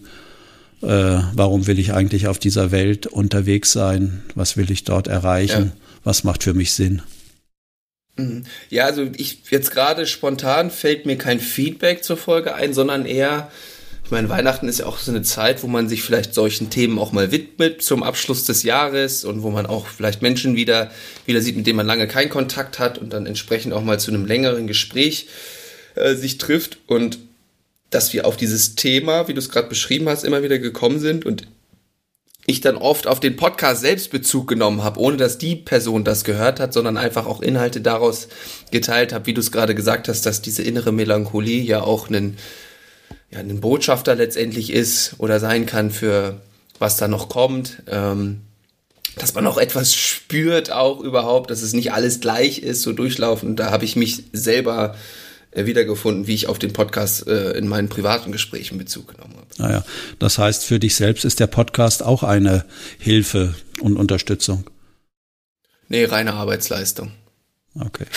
[0.83, 4.23] Äh, warum will ich eigentlich auf dieser Welt unterwegs sein?
[4.35, 5.73] Was will ich dort erreichen?
[6.05, 7.03] Was macht für mich Sinn?
[8.69, 13.51] Ja, also ich jetzt gerade spontan fällt mir kein Feedback zur Folge ein, sondern eher,
[14.05, 16.99] ich meine, Weihnachten ist ja auch so eine Zeit, wo man sich vielleicht solchen Themen
[16.99, 20.91] auch mal widmet zum Abschluss des Jahres und wo man auch vielleicht Menschen wieder,
[21.27, 24.11] wieder sieht, mit denen man lange keinen Kontakt hat und dann entsprechend auch mal zu
[24.11, 25.29] einem längeren Gespräch
[25.95, 27.19] äh, sich trifft und
[27.91, 31.25] dass wir auf dieses Thema, wie du es gerade beschrieben hast, immer wieder gekommen sind
[31.25, 31.47] und
[32.49, 36.25] ich dann oft auf den Podcast selbst Bezug genommen habe, ohne dass die Person das
[36.25, 38.29] gehört hat, sondern einfach auch Inhalte daraus
[38.71, 42.39] geteilt habe, wie du es gerade gesagt hast, dass diese innere Melancholie ja auch ein,
[43.31, 46.41] ja, ein Botschafter letztendlich ist oder sein kann für
[46.79, 47.83] was da noch kommt.
[47.87, 48.41] Ähm,
[49.17, 53.59] dass man auch etwas spürt auch überhaupt, dass es nicht alles gleich ist, so durchlaufend.
[53.59, 54.95] Da habe ich mich selber
[55.53, 59.47] wiedergefunden, wie ich auf den Podcast äh, in meinen privaten Gesprächen Bezug genommen habe.
[59.59, 59.85] Naja,
[60.19, 62.65] das heißt, für dich selbst ist der Podcast auch eine
[62.99, 64.65] Hilfe und Unterstützung.
[65.89, 67.13] Nee, reine Arbeitsleistung.
[67.75, 68.05] Okay.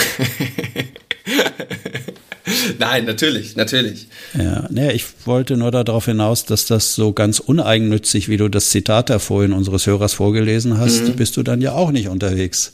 [2.80, 4.08] Nein, natürlich, natürlich.
[4.38, 8.72] Ja, nee, ich wollte nur darauf hinaus, dass das so ganz uneigennützig, wie du das
[8.72, 12.74] Zitat da vorhin unseres Hörers vorgelesen hast, bist du dann ja auch nicht unterwegs.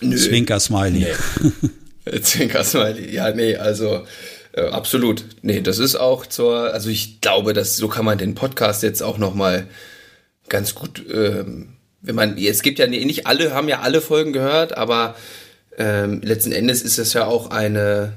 [0.00, 0.16] Nö.
[0.16, 1.06] Zwinker Smiley.
[1.40, 1.50] Nee.
[2.20, 3.10] Zwinker Smiley.
[3.12, 4.06] Ja, nee, also
[4.52, 5.24] äh, absolut.
[5.42, 9.02] Nee, das ist auch zur, also ich glaube, dass so kann man den Podcast jetzt
[9.02, 9.66] auch noch mal
[10.48, 14.76] ganz gut, ähm, wenn man, es gibt ja nicht alle, haben ja alle Folgen gehört,
[14.76, 15.14] aber
[15.76, 18.14] ähm, letzten Endes ist es ja auch eine,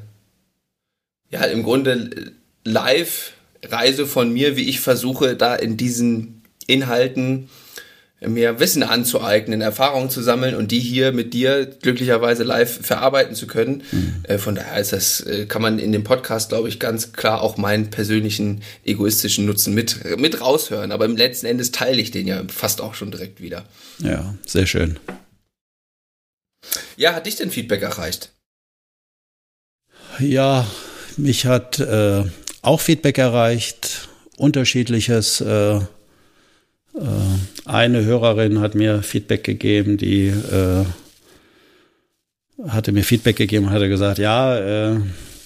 [1.30, 7.50] ja, im Grunde Live-Reise von mir, wie ich versuche, da in diesen Inhalten
[8.28, 13.48] mir Wissen anzueignen, Erfahrungen zu sammeln und die hier mit dir glücklicherweise live verarbeiten zu
[13.48, 13.84] können.
[14.24, 17.42] Äh, von daher ist das, äh, kann man in dem Podcast, glaube ich, ganz klar
[17.42, 20.92] auch meinen persönlichen egoistischen Nutzen mit, mit raushören.
[20.92, 23.66] Aber im letzten Endes teile ich den ja fast auch schon direkt wieder.
[24.00, 25.00] Ja, sehr schön.
[26.96, 28.32] Ja, hat dich denn Feedback erreicht?
[30.20, 30.68] Ja,
[31.18, 32.24] mich hat äh,
[32.62, 34.08] auch Feedback erreicht,
[34.38, 35.42] unterschiedliches.
[35.42, 35.82] Äh,
[37.66, 40.86] eine Hörerin hat mir Feedback gegeben, die äh,
[42.68, 45.00] hatte mir Feedback gegeben und hatte gesagt, ja, äh,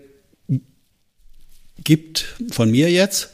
[1.84, 3.30] gibt von mir jetzt,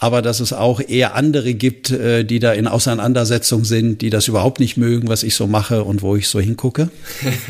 [0.00, 4.28] aber dass es auch eher andere gibt, äh, die da in Auseinandersetzung sind, die das
[4.28, 6.88] überhaupt nicht mögen, was ich so mache und wo ich so hingucke.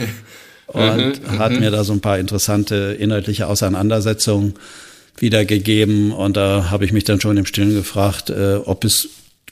[0.66, 1.60] und mhm, hat mhm.
[1.60, 4.54] mir da so ein paar interessante inhaltliche Auseinandersetzungen
[5.18, 6.10] wiedergegeben.
[6.10, 9.10] Und da habe ich mich dann schon im Stillen gefragt, äh, ob es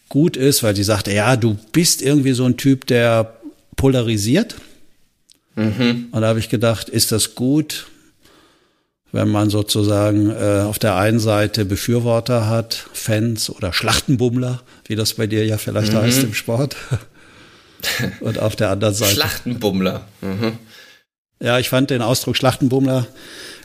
[0.09, 3.35] gut ist, weil sie sagte, ja, du bist irgendwie so ein Typ, der
[3.77, 4.55] polarisiert.
[5.55, 6.07] Mhm.
[6.13, 7.89] Und da habe ich gedacht, ist das gut,
[9.17, 15.15] wenn man sozusagen äh, auf der einen Seite Befürworter hat, Fans oder Schlachtenbummler, wie das
[15.15, 16.03] bei dir ja vielleicht mhm.
[16.03, 16.77] heißt im Sport.
[18.21, 19.15] Und auf der anderen Seite.
[19.15, 20.07] Schlachtenbummler.
[20.21, 20.59] Mhm.
[21.41, 23.07] Ja, ich fand den Ausdruck Schlachtenbummler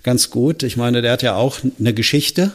[0.04, 0.64] ganz gut.
[0.64, 2.54] Ich meine, der hat ja auch eine Geschichte.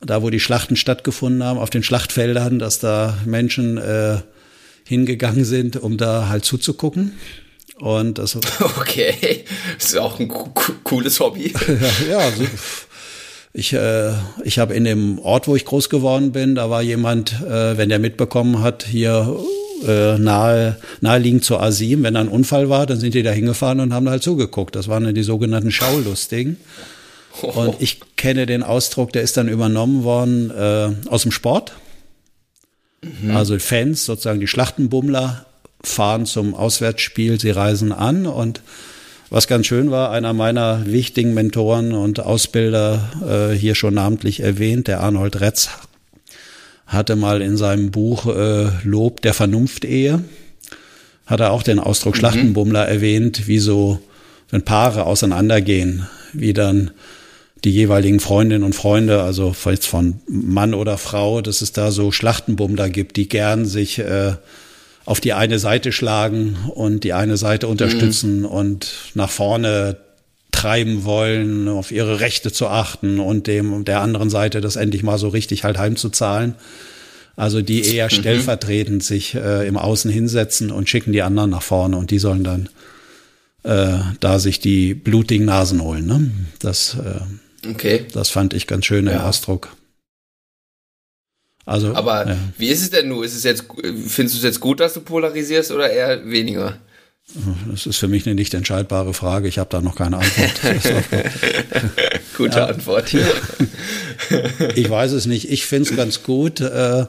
[0.00, 4.18] Da, wo die Schlachten stattgefunden haben, auf den Schlachtfeldern, dass da Menschen äh,
[4.84, 7.12] hingegangen sind, um da halt zuzugucken.
[7.78, 9.44] Und das okay,
[9.78, 11.52] das ist auch ein cooles Hobby.
[12.08, 12.44] ja, ja so,
[13.52, 14.12] ich, äh,
[14.44, 17.88] ich habe in dem Ort, wo ich groß geworden bin, da war jemand, äh, wenn
[17.88, 19.38] der mitbekommen hat, hier
[19.86, 23.80] äh, nahe, naheliegend zur A7, wenn da ein Unfall war, dann sind die da hingefahren
[23.80, 24.76] und haben da halt zugeguckt.
[24.76, 26.58] Das waren die sogenannten Schaulustigen.
[27.42, 31.72] Und ich kenne den Ausdruck, der ist dann übernommen worden äh, aus dem Sport.
[33.02, 33.36] Mhm.
[33.36, 35.46] Also Fans, sozusagen die Schlachtenbummler,
[35.82, 38.60] fahren zum Auswärtsspiel, sie reisen an und
[39.28, 44.86] was ganz schön war, einer meiner wichtigen Mentoren und Ausbilder, äh, hier schon namentlich erwähnt,
[44.86, 45.70] der Arnold Retz,
[46.86, 50.22] hatte mal in seinem Buch äh, Lob der Vernunft-Ehe,
[51.26, 52.18] hat er auch den Ausdruck mhm.
[52.20, 54.00] Schlachtenbummler erwähnt, wie so,
[54.50, 56.92] wenn Paare auseinandergehen, wie dann
[57.64, 62.12] die jeweiligen Freundinnen und Freunde, also jetzt von Mann oder Frau, dass es da so
[62.12, 64.34] Schlachtenbummler gibt, die gern sich äh,
[65.06, 68.46] auf die eine Seite schlagen und die eine Seite unterstützen mhm.
[68.46, 69.96] und nach vorne
[70.50, 75.18] treiben wollen, auf ihre Rechte zu achten und dem der anderen Seite das endlich mal
[75.18, 76.54] so richtig halt heimzuzahlen.
[77.36, 78.10] Also die eher mhm.
[78.10, 82.44] stellvertretend sich äh, im Außen hinsetzen und schicken die anderen nach vorne und die sollen
[82.44, 82.68] dann
[83.62, 86.06] äh, da sich die blutigen Nasen holen.
[86.06, 86.30] Ne?
[86.58, 88.06] Das, äh, okay.
[88.12, 89.12] das fand ich ganz schön ja.
[89.12, 89.76] im Ausdruck.
[91.66, 92.36] Also, Aber ja.
[92.58, 93.24] wie ist es denn nun?
[93.24, 93.64] Ist es jetzt,
[94.06, 96.78] findest du es jetzt gut, dass du polarisierst oder eher weniger?
[97.68, 99.48] Das ist für mich eine nicht entscheidbare Frage.
[99.48, 100.60] Ich habe da noch keine Antwort.
[102.36, 102.66] Gute ja.
[102.66, 103.12] Antwort.
[104.76, 105.50] ich weiß es nicht.
[105.50, 106.60] Ich finde es ganz gut.
[106.60, 107.06] Äh,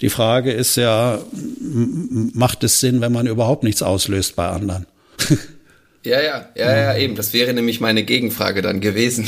[0.00, 1.22] die Frage ist ja,
[1.62, 4.86] macht es Sinn, wenn man überhaupt nichts auslöst bei anderen?
[6.02, 7.14] Ja, ja, ja, ja, eben.
[7.14, 9.26] Das wäre nämlich meine Gegenfrage dann gewesen.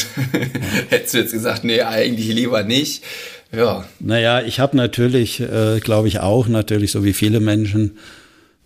[0.90, 3.04] Hättest du jetzt gesagt, nee, eigentlich lieber nicht.
[3.52, 3.84] Ja.
[4.00, 7.98] Naja, ich habe natürlich, äh, glaube ich auch, natürlich so wie viele Menschen,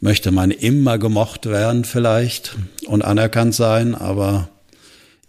[0.00, 4.48] möchte man immer gemocht werden vielleicht und anerkannt sein, aber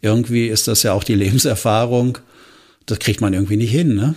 [0.02, 2.18] irgendwie ist das ja auch die Lebenserfahrung.
[2.86, 4.16] Das kriegt man irgendwie nicht hin, ne?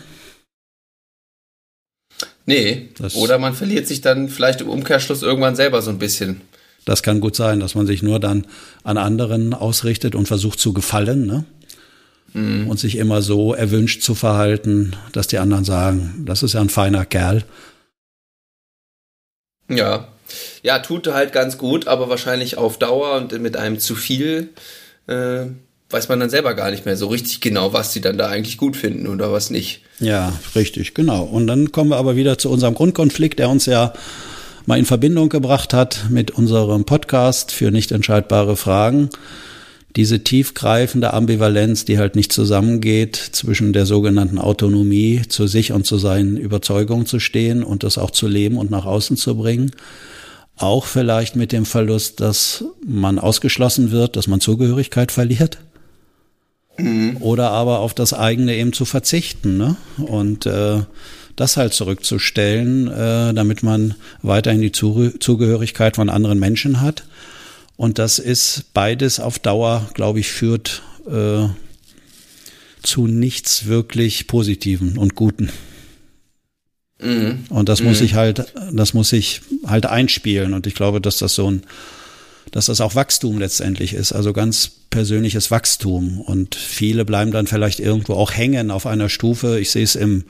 [2.47, 2.91] Nee.
[2.99, 6.43] Das Oder man verliert sich dann vielleicht im Umkehrschluss irgendwann selber so ein bisschen.
[6.85, 8.47] Das kann gut sein, dass man sich nur dann
[8.83, 11.45] an anderen ausrichtet und versucht zu gefallen, ne?
[12.35, 12.69] Mhm.
[12.69, 16.69] Und sich immer so erwünscht zu verhalten, dass die anderen sagen, das ist ja ein
[16.69, 17.45] feiner Kerl.
[19.69, 20.09] Ja,
[20.63, 24.51] ja, tut halt ganz gut, aber wahrscheinlich auf Dauer und mit einem zu viel
[25.07, 25.47] äh,
[25.91, 28.57] weiß man dann selber gar nicht mehr so richtig genau, was sie dann da eigentlich
[28.57, 29.83] gut finden oder was nicht.
[30.01, 31.23] Ja, richtig, genau.
[31.23, 33.93] Und dann kommen wir aber wieder zu unserem Grundkonflikt, der uns ja
[34.67, 39.11] mal in Verbindung gebracht hat mit unserem Podcast für nicht entscheidbare Fragen.
[39.97, 45.99] Diese tiefgreifende Ambivalenz, die halt nicht zusammengeht zwischen der sogenannten Autonomie, zu sich und zu
[45.99, 49.71] seinen Überzeugungen zu stehen und das auch zu leben und nach außen zu bringen
[50.57, 55.59] auch vielleicht mit dem Verlust, dass man ausgeschlossen wird, dass man Zugehörigkeit verliert.
[56.79, 57.17] Mhm.
[57.21, 59.57] Oder aber auf das eigene eben zu verzichten.
[59.57, 59.77] Ne?
[59.99, 60.83] Und äh,
[61.37, 67.05] das halt zurückzustellen, äh, damit man weiterhin die Zugehörigkeit von anderen Menschen hat.
[67.77, 71.49] Und das ist beides auf Dauer, glaube ich, führt äh,
[72.83, 75.51] zu nichts wirklich Positiven und Guten.
[77.01, 77.45] Mhm.
[77.49, 77.89] Und das mhm.
[77.89, 80.55] muss ich halt, das muss ich halt einspielen.
[80.55, 81.63] Und ich glaube, dass das so ein,
[82.53, 86.21] dass das auch Wachstum letztendlich ist, also ganz persönliches Wachstum.
[86.21, 89.59] Und viele bleiben dann vielleicht irgendwo auch hängen auf einer Stufe.
[89.59, 90.25] Ich sehe es im,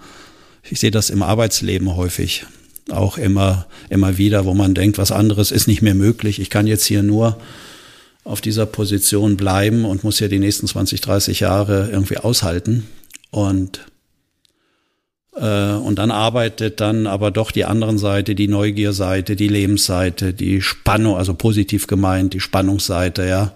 [0.70, 2.46] Ich sehe das im Arbeitsleben häufig
[2.90, 6.40] auch immer, immer wieder, wo man denkt, was anderes ist nicht mehr möglich.
[6.40, 7.38] Ich kann jetzt hier nur
[8.24, 12.86] auf dieser Position bleiben und muss ja die nächsten 20, 30 Jahre irgendwie aushalten.
[13.30, 13.80] Und,
[15.36, 20.62] äh, und dann arbeitet dann aber doch die anderen Seite, die Neugierseite, die Lebensseite, die
[20.62, 23.52] Spannung, also positiv gemeint, die Spannungsseite, ja.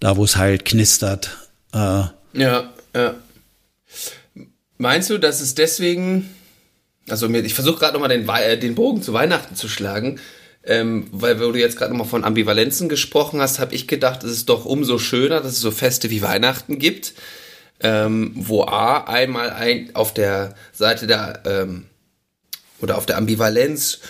[0.00, 1.36] Da, wo es halt knistert.
[1.72, 3.14] Äh, ja, ja.
[4.76, 6.28] Meinst du, dass es deswegen,
[7.10, 10.20] also ich versuche gerade nochmal den, äh, den Bogen zu Weihnachten zu schlagen,
[10.64, 14.32] ähm, weil wo du jetzt gerade nochmal von Ambivalenzen gesprochen hast, habe ich gedacht, es
[14.32, 17.14] ist doch umso schöner, dass es so Feste wie Weihnachten gibt,
[17.80, 21.86] ähm, wo A einmal ein, auf der Seite der ähm,
[22.80, 24.00] oder auf der Ambivalenz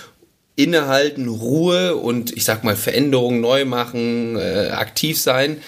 [0.57, 5.59] innehalten, Ruhe und ich sag mal Veränderungen neu machen, äh, aktiv sein.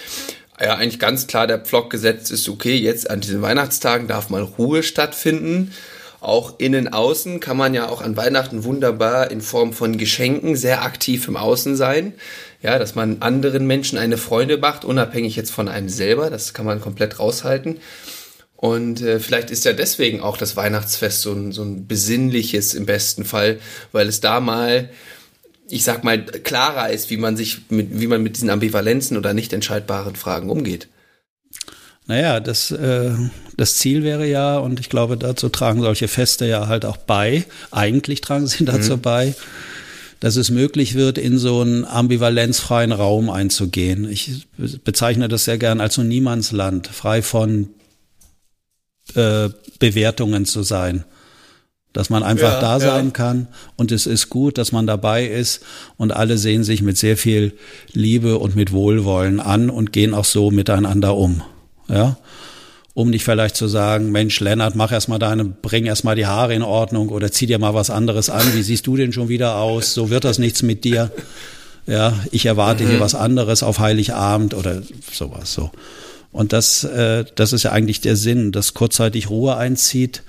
[0.60, 4.42] Ja, eigentlich ganz klar der Pflock gesetzt ist, okay, jetzt an diesen Weihnachtstagen darf mal
[4.42, 5.72] Ruhe stattfinden
[6.20, 10.82] auch innen, außen kann man ja auch an Weihnachten wunderbar in Form von Geschenken sehr
[10.82, 12.14] aktiv im Außen sein.
[12.62, 16.28] Ja, dass man anderen Menschen eine Freude macht, unabhängig jetzt von einem selber.
[16.28, 17.78] Das kann man komplett raushalten.
[18.60, 22.84] Und äh, vielleicht ist ja deswegen auch das Weihnachtsfest so ein, so ein besinnliches im
[22.84, 23.58] besten Fall,
[23.92, 24.90] weil es da mal,
[25.70, 29.32] ich sag mal, klarer ist, wie man sich mit, wie man mit diesen Ambivalenzen oder
[29.32, 30.88] nicht entscheidbaren Fragen umgeht.
[32.10, 33.12] Naja, das, äh,
[33.56, 37.44] das Ziel wäre ja, und ich glaube, dazu tragen solche Feste ja halt auch bei,
[37.70, 39.00] eigentlich tragen sie dazu mhm.
[39.00, 39.34] bei,
[40.18, 44.10] dass es möglich wird, in so einen ambivalenzfreien Raum einzugehen.
[44.10, 44.48] Ich
[44.82, 47.68] bezeichne das sehr gern als so Niemandsland, frei von
[49.14, 51.04] äh, Bewertungen zu sein.
[51.92, 53.10] Dass man einfach ja, da sein ja.
[53.12, 53.46] kann
[53.76, 55.60] und es ist gut, dass man dabei ist
[55.96, 57.52] und alle sehen sich mit sehr viel
[57.92, 61.42] Liebe und mit Wohlwollen an und gehen auch so miteinander um
[61.90, 62.16] ja,
[62.94, 66.62] um nicht vielleicht zu sagen, Mensch, Lennart, mach erstmal deine, bring erstmal die Haare in
[66.62, 68.54] Ordnung oder zieh dir mal was anderes an.
[68.54, 69.94] Wie siehst du denn schon wieder aus?
[69.94, 71.10] So wird das nichts mit dir.
[71.86, 72.88] Ja, ich erwarte mhm.
[72.90, 75.70] hier was anderes auf Heiligabend oder sowas, so.
[76.32, 80.22] Und das, äh, das ist ja eigentlich der Sinn, dass kurzzeitig Ruhe einzieht,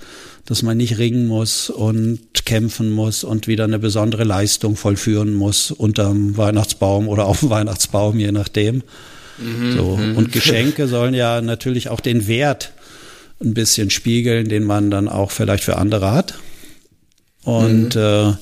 [0.46, 5.70] dass man nicht ringen muss und kämpfen muss und wieder eine besondere Leistung vollführen muss
[5.70, 8.82] unterm Weihnachtsbaum oder auf dem Weihnachtsbaum, je nachdem.
[9.42, 9.96] Mhm, so.
[9.96, 10.16] Mhm.
[10.16, 12.72] Und Geschenke sollen ja natürlich auch den Wert
[13.40, 16.34] ein bisschen spiegeln, den man dann auch vielleicht für andere hat.
[17.44, 18.00] Und mhm.
[18.00, 18.32] äh,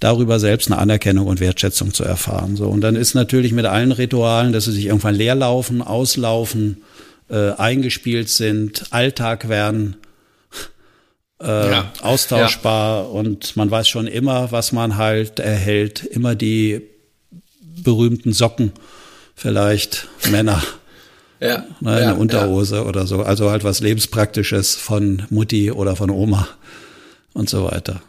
[0.00, 2.56] darüber selbst eine Anerkennung und Wertschätzung zu erfahren.
[2.56, 2.68] So.
[2.68, 6.82] Und dann ist natürlich mit allen Ritualen, dass sie sich irgendwann leerlaufen, auslaufen,
[7.28, 9.96] äh, eingespielt sind, Alltag werden,
[11.40, 11.92] äh, ja.
[12.02, 13.08] austauschbar ja.
[13.08, 16.82] und man weiß schon immer, was man halt erhält, immer die
[17.60, 18.72] berühmten Socken
[19.36, 20.62] vielleicht Männer.
[21.38, 22.82] Ja, ne, eine ja, Unterhose ja.
[22.82, 23.22] oder so.
[23.22, 26.48] Also halt was Lebenspraktisches von Mutti oder von Oma
[27.34, 28.00] und so weiter.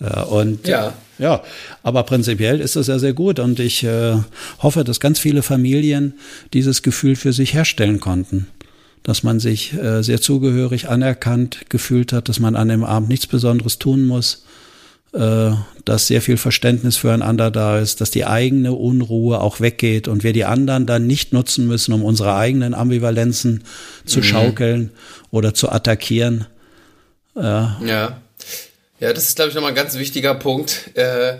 [0.00, 0.92] Ja, und ja.
[1.18, 1.42] ja,
[1.84, 4.16] aber prinzipiell ist das ja sehr gut und ich äh,
[4.60, 6.14] hoffe, dass ganz viele Familien
[6.52, 8.48] dieses Gefühl für sich herstellen konnten.
[9.04, 13.28] Dass man sich äh, sehr zugehörig anerkannt gefühlt hat, dass man an dem Abend nichts
[13.28, 14.44] Besonderes tun muss,
[15.14, 15.52] äh,
[15.84, 20.32] dass sehr viel Verständnis füreinander da ist, dass die eigene Unruhe auch weggeht und wir
[20.32, 23.64] die anderen dann nicht nutzen müssen, um unsere eigenen Ambivalenzen
[24.06, 24.24] zu mhm.
[24.24, 24.90] schaukeln
[25.30, 26.46] oder zu attackieren.
[27.36, 27.80] Ja.
[27.84, 28.20] ja.
[29.00, 31.36] Ja, das ist, glaube ich, nochmal ein ganz wichtiger Punkt, äh,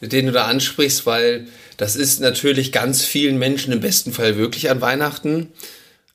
[0.00, 4.70] den du da ansprichst, weil das ist natürlich ganz vielen Menschen im besten Fall wirklich
[4.70, 5.48] an Weihnachten.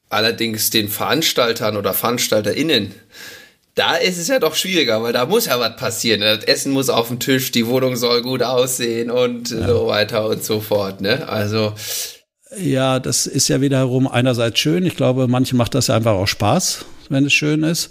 [0.09, 2.93] Allerdings den Veranstaltern oder VeranstalterInnen
[3.75, 6.21] da ist es ja doch schwieriger, weil da muss ja was passieren.
[6.21, 9.67] Das Essen muss auf dem Tisch, die Wohnung soll gut aussehen und ja.
[9.67, 11.01] so weiter und so fort.
[11.01, 11.27] Ne?
[11.27, 11.73] Also
[12.59, 14.85] ja, das ist ja wiederum einerseits schön.
[14.85, 17.89] Ich glaube, manche macht das ja einfach auch Spaß, wenn es schön ist.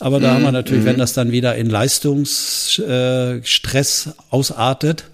[0.00, 0.86] Aber da mm, haben wir natürlich, mm.
[0.86, 5.04] wenn das dann wieder in Leistungsstress äh, ausartet,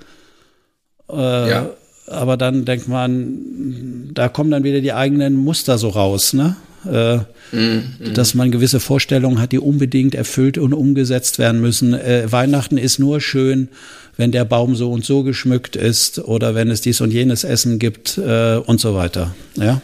[1.11, 1.69] äh, ja.
[2.07, 6.57] aber dann denkt man, da kommen dann wieder die eigenen Muster so raus, ne?
[6.89, 7.19] Äh,
[7.53, 8.15] mhm.
[8.15, 11.95] dass man gewisse Vorstellungen hat, die unbedingt erfüllt und umgesetzt werden müssen.
[11.95, 13.69] Äh, Weihnachten ist nur schön,
[14.17, 17.79] wenn der Baum so und so geschmückt ist oder wenn es dies und jenes Essen
[17.79, 19.35] gibt äh, und so weiter.
[19.57, 19.81] Ja.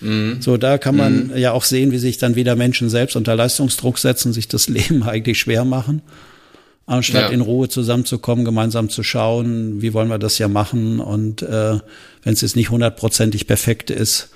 [0.00, 0.38] Mhm.
[0.40, 1.36] So, da kann man mhm.
[1.36, 5.02] ja auch sehen, wie sich dann wieder Menschen selbst unter Leistungsdruck setzen, sich das Leben
[5.02, 6.02] eigentlich schwer machen,
[6.86, 7.28] anstatt ja.
[7.28, 11.78] in Ruhe zusammenzukommen, gemeinsam zu schauen, wie wollen wir das ja machen und äh,
[12.22, 14.30] wenn es jetzt nicht hundertprozentig perfekt ist,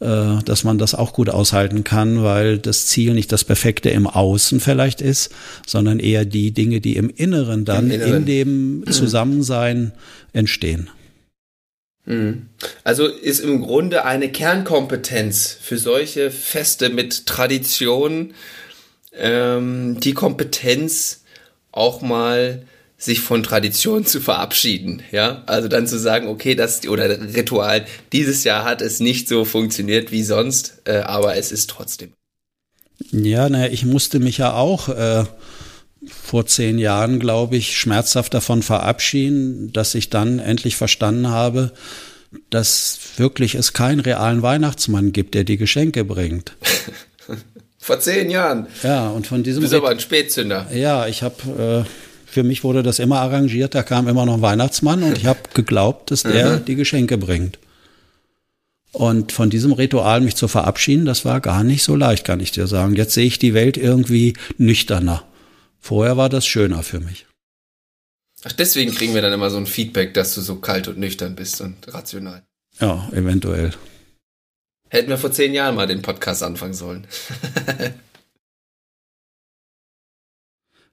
[0.00, 4.60] dass man das auch gut aushalten kann, weil das Ziel nicht das Perfekte im Außen
[4.60, 5.32] vielleicht ist,
[5.66, 8.16] sondern eher die Dinge, die im Inneren dann Im Inneren.
[8.16, 9.92] in dem Zusammensein
[10.32, 10.88] entstehen.
[12.04, 12.46] Mhm.
[12.84, 18.34] Also ist im Grunde eine Kernkompetenz für solche Feste mit Tradition
[19.12, 21.24] ähm, die Kompetenz
[21.72, 22.62] auch mal
[22.98, 28.42] sich von Tradition zu verabschieden, ja, also dann zu sagen, okay, das oder Ritual dieses
[28.42, 32.12] Jahr hat es nicht so funktioniert wie sonst, äh, aber es ist trotzdem.
[33.12, 35.24] Ja, naja, ich musste mich ja auch äh,
[36.10, 41.72] vor zehn Jahren, glaube ich, schmerzhaft davon verabschieden, dass ich dann endlich verstanden habe,
[42.50, 46.56] dass wirklich es keinen realen Weihnachtsmann gibt, der die Geschenke bringt.
[47.78, 48.66] Vor zehn Jahren.
[48.82, 49.62] Ja, und von diesem.
[49.62, 50.66] Du bist aber ein Spätzünder.
[50.74, 51.86] Ja, ich habe.
[51.86, 55.26] Äh, für mich wurde das immer arrangiert, da kam immer noch ein Weihnachtsmann und ich
[55.26, 56.64] habe geglaubt, dass der mhm.
[56.66, 57.58] die Geschenke bringt.
[58.92, 62.52] Und von diesem Ritual mich zu verabschieden, das war gar nicht so leicht, kann ich
[62.52, 62.96] dir sagen.
[62.96, 65.24] Jetzt sehe ich die Welt irgendwie nüchterner.
[65.80, 67.26] Vorher war das schöner für mich.
[68.44, 71.34] Ach, deswegen kriegen wir dann immer so ein Feedback, dass du so kalt und nüchtern
[71.34, 72.42] bist und rational.
[72.80, 73.72] Ja, eventuell.
[74.90, 77.06] Hätten wir vor zehn Jahren mal den Podcast anfangen sollen.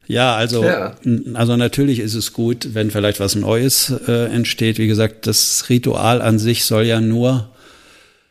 [0.08, 0.96] ja, also, ja.
[1.34, 4.78] also natürlich ist es gut, wenn vielleicht was Neues äh, entsteht.
[4.78, 7.50] Wie gesagt, das Ritual an sich soll ja nur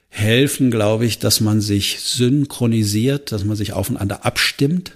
[0.08, 4.92] helfen, glaube ich, dass man sich synchronisiert, dass man sich aufeinander abstimmt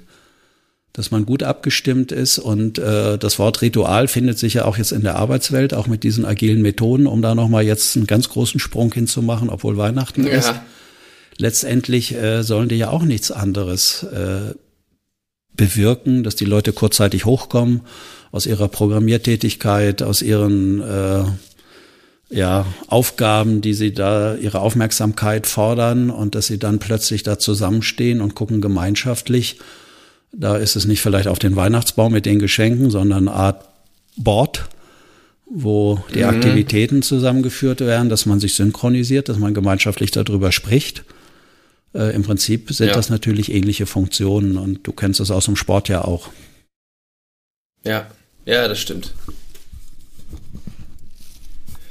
[0.99, 2.41] dass man gut abgestimmt ist.
[2.41, 6.03] Und äh, das Wort Ritual findet sich ja auch jetzt in der Arbeitswelt, auch mit
[6.03, 10.33] diesen agilen Methoden, um da nochmal jetzt einen ganz großen Sprung hinzumachen, obwohl Weihnachten ja.
[10.33, 10.53] ist.
[11.37, 14.55] Letztendlich äh, sollen die ja auch nichts anderes äh,
[15.59, 17.83] bewirken, dass die Leute kurzzeitig hochkommen
[18.33, 21.25] aus ihrer Programmiertätigkeit, aus ihren äh,
[22.31, 28.23] ja, Aufgaben, die sie da ihre Aufmerksamkeit fordern und dass sie dann plötzlich da zusammenstehen
[28.23, 29.59] und gucken gemeinschaftlich
[30.33, 33.65] da ist es nicht vielleicht auf den Weihnachtsbaum mit den Geschenken, sondern eine Art
[34.17, 34.69] Board,
[35.47, 36.29] wo die mhm.
[36.29, 41.05] Aktivitäten zusammengeführt werden, dass man sich synchronisiert, dass man gemeinschaftlich darüber spricht.
[41.99, 42.95] Äh, Im Prinzip sind ja.
[42.95, 46.29] das natürlich ähnliche Funktionen und du kennst das aus dem Sport ja auch.
[47.85, 48.07] Ja,
[48.47, 49.13] ja, das stimmt.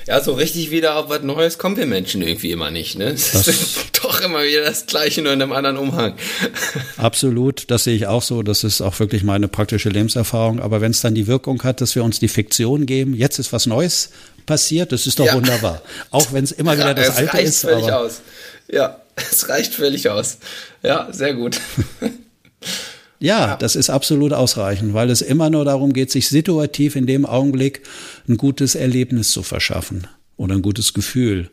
[0.08, 3.10] Ja, so richtig wieder auf was Neues kommen wir Menschen irgendwie immer nicht, ne?
[3.10, 6.16] Es ist doch immer wieder das Gleiche, nur in einem anderen Umhang.
[6.98, 8.42] Absolut, das sehe ich auch so.
[8.42, 10.62] Das ist auch wirklich meine praktische Lebenserfahrung.
[10.62, 13.52] Aber wenn es dann die Wirkung hat, dass wir uns die Fiktion geben, jetzt ist
[13.52, 14.12] was Neues
[14.46, 15.34] passiert, das ist doch ja.
[15.34, 15.82] wunderbar.
[16.12, 17.66] Auch wenn es immer wieder ja, das Alte ist.
[17.66, 18.22] Aber aus.
[18.68, 20.38] Ja, es reicht völlig aus.
[20.84, 21.60] Ja, sehr gut.
[23.20, 27.26] Ja, das ist absolut ausreichend, weil es immer nur darum geht, sich situativ in dem
[27.26, 27.82] Augenblick
[28.28, 31.50] ein gutes Erlebnis zu verschaffen oder ein gutes Gefühl.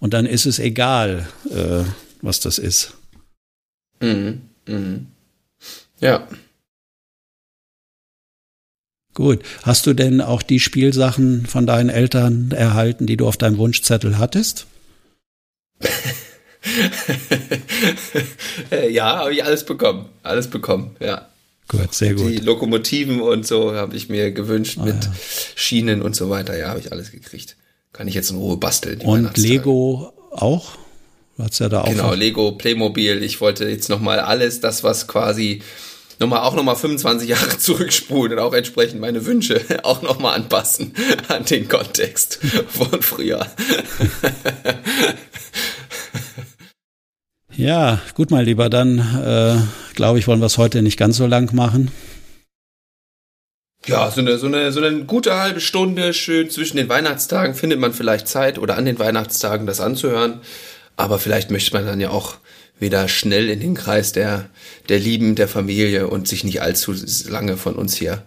[0.00, 1.84] Und dann ist es egal, äh,
[2.20, 2.94] was das ist.
[4.00, 4.42] Mhm.
[4.66, 5.06] Mhm.
[6.00, 6.28] Ja.
[9.14, 9.42] Gut.
[9.62, 14.18] Hast du denn auch die Spielsachen von deinen Eltern erhalten, die du auf deinem Wunschzettel
[14.18, 14.66] hattest?
[18.90, 20.08] ja, habe ich alles bekommen.
[20.22, 21.28] Alles bekommen, ja.
[21.68, 22.28] Gut, sehr gut.
[22.28, 25.12] Die Lokomotiven und so habe ich mir gewünscht ah, mit ja.
[25.54, 26.58] Schienen und so weiter.
[26.58, 27.56] Ja, habe ich alles gekriegt.
[27.92, 29.00] Kann ich jetzt in Ruhe basteln.
[29.00, 30.72] Und Lego auch?
[31.38, 31.88] Hat's ja da auch.
[31.88, 33.22] Genau, Lego, Playmobil.
[33.22, 35.62] Ich wollte jetzt nochmal alles, das was quasi
[36.18, 40.94] nochmal auch nochmal 25 Jahre zurückspulen und auch entsprechend meine Wünsche auch nochmal anpassen
[41.28, 43.46] an den Kontext von früher.
[47.56, 51.26] Ja, gut, mein Lieber, dann äh, glaube ich, wollen wir es heute nicht ganz so
[51.26, 51.90] lang machen.
[53.84, 57.80] Ja, so eine, so, eine, so eine gute halbe Stunde schön zwischen den Weihnachtstagen findet
[57.80, 60.40] man vielleicht Zeit oder an den Weihnachtstagen das anzuhören.
[60.96, 62.36] Aber vielleicht möchte man dann ja auch
[62.78, 64.48] wieder schnell in den Kreis der,
[64.88, 66.94] der Lieben, der Familie und sich nicht allzu
[67.28, 68.22] lange von uns hier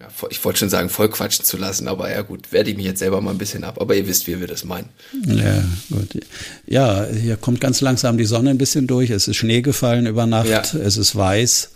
[0.00, 2.86] ja, ich wollte schon sagen, voll quatschen zu lassen, aber ja gut, werde ich mich
[2.86, 3.78] jetzt selber mal ein bisschen ab.
[3.80, 4.88] Aber ihr wisst, wie wir das meinen.
[5.26, 6.22] Ja, gut.
[6.66, 9.10] Ja, hier kommt ganz langsam die Sonne ein bisschen durch.
[9.10, 10.62] Es ist Schnee gefallen über Nacht, ja.
[10.62, 11.72] es ist weiß.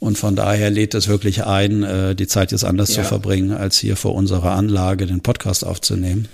[0.00, 3.02] Und von daher lädt es wirklich ein, äh, die Zeit jetzt anders ja.
[3.02, 6.28] zu verbringen, als hier vor unserer Anlage den Podcast aufzunehmen.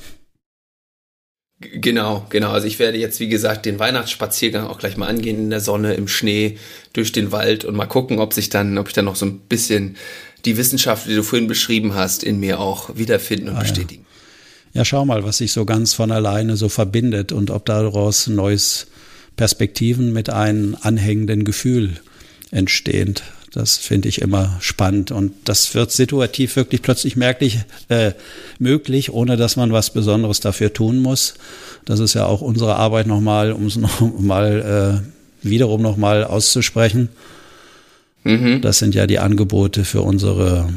[1.61, 2.51] Genau, genau.
[2.51, 5.95] Also ich werde jetzt, wie gesagt, den Weihnachtsspaziergang auch gleich mal angehen in der Sonne,
[5.95, 6.59] im Schnee,
[6.92, 9.40] durch den Wald und mal gucken, ob sich dann, ob ich dann noch so ein
[9.40, 9.97] bisschen
[10.45, 14.05] die Wissenschaft, die du vorhin beschrieben hast, in mir auch wiederfinden und ah, bestätigen.
[14.72, 14.80] Ja.
[14.80, 18.86] ja, schau mal, was sich so ganz von alleine so verbindet und ob daraus neues
[19.36, 22.01] Perspektiven mit einem anhängenden Gefühl
[22.51, 23.14] entstehen.
[23.55, 28.11] Das finde ich immer spannend und das wird situativ wirklich plötzlich merklich äh,
[28.59, 31.34] möglich, ohne dass man was Besonderes dafür tun muss.
[31.84, 35.03] Das ist ja auch unsere Arbeit nochmal, um es nochmal
[35.45, 37.11] äh, wiederum nochmal auszusprechen.
[38.24, 38.60] Mhm.
[38.60, 40.68] Das sind ja die Angebote für unsere,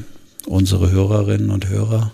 [0.45, 2.11] unsere Hörerinnen und Hörer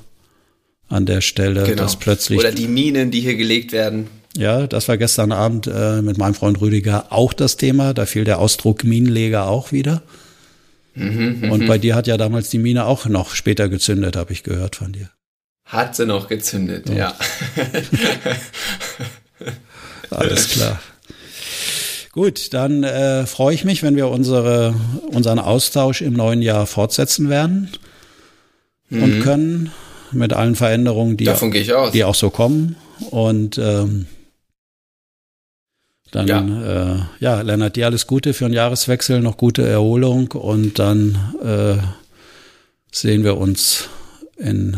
[0.89, 1.83] an der Stelle, genau.
[1.83, 2.39] dass plötzlich.
[2.39, 4.07] Oder die Minen, die hier gelegt werden.
[4.37, 7.93] Ja, das war gestern Abend äh, mit meinem Freund Rüdiger auch das Thema.
[7.93, 10.01] Da fiel der Ausdruck Minenleger auch wieder.
[10.95, 14.43] Mhm, Und bei dir hat ja damals die Mine auch noch später gezündet, habe ich
[14.43, 15.09] gehört von dir.
[15.65, 16.95] Hat sie noch gezündet, ja.
[16.95, 17.15] ja.
[20.11, 20.79] Alles klar.
[22.13, 24.75] Gut, dann äh, freue ich mich, wenn wir unsere,
[25.07, 27.71] unseren Austausch im neuen Jahr fortsetzen werden
[28.89, 29.03] mhm.
[29.03, 29.71] und können
[30.11, 31.25] mit allen Veränderungen, die,
[31.91, 32.75] die auch so kommen.
[33.09, 34.05] Und ähm,
[36.11, 36.93] dann, ja.
[36.93, 41.77] Äh, ja, Lennart, dir alles Gute für den Jahreswechsel, noch gute Erholung und dann äh,
[42.91, 43.89] sehen wir uns
[44.37, 44.77] in,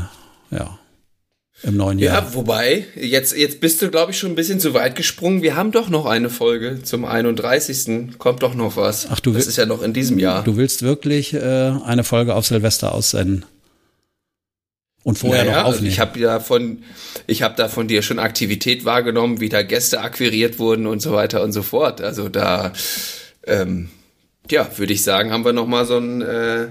[0.52, 0.80] ja,
[1.66, 2.24] im neuen Jahr.
[2.24, 5.42] Ja, wobei, jetzt, jetzt bist du, glaube ich, schon ein bisschen zu weit gesprungen.
[5.42, 8.18] Wir haben doch noch eine Folge zum 31.
[8.18, 9.08] Kommt doch noch was.
[9.10, 10.44] Ach, du Das ist ja noch in diesem Jahr.
[10.44, 13.46] Du willst wirklich äh, eine Folge auf Silvester aussenden?
[15.06, 15.86] und vorher naja, noch aufnehmen.
[15.86, 16.84] Also ich habe ja von,
[17.28, 21.14] ich habe da von dir schon Aktivität wahrgenommen, wie da Gäste akquiriert wurden und so
[21.14, 22.02] weiter und so fort.
[22.02, 22.74] Also da,
[23.46, 23.90] ähm,
[24.50, 26.70] ja, würde ich sagen, haben wir noch mal so ein äh,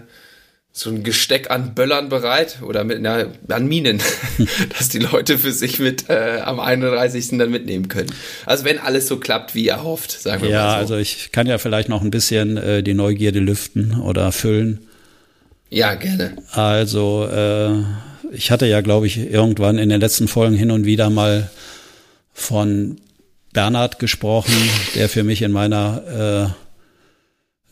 [0.76, 4.02] so ein Gesteck an Böllern bereit oder mit na, an Minen,
[4.76, 7.38] dass die Leute für sich mit äh, am 31.
[7.38, 8.10] dann mitnehmen können.
[8.44, 10.74] Also wenn alles so klappt wie erhofft, sagen wir ja, mal so.
[10.74, 14.80] Ja, also ich kann ja vielleicht noch ein bisschen äh, die Neugierde lüften oder füllen.
[15.70, 16.36] Ja, gerne.
[16.50, 17.70] Also äh,
[18.32, 21.50] ich hatte ja, glaube ich, irgendwann in den letzten Folgen hin und wieder mal
[22.32, 22.96] von
[23.52, 24.54] Bernhard gesprochen,
[24.96, 26.63] der für mich in meiner äh,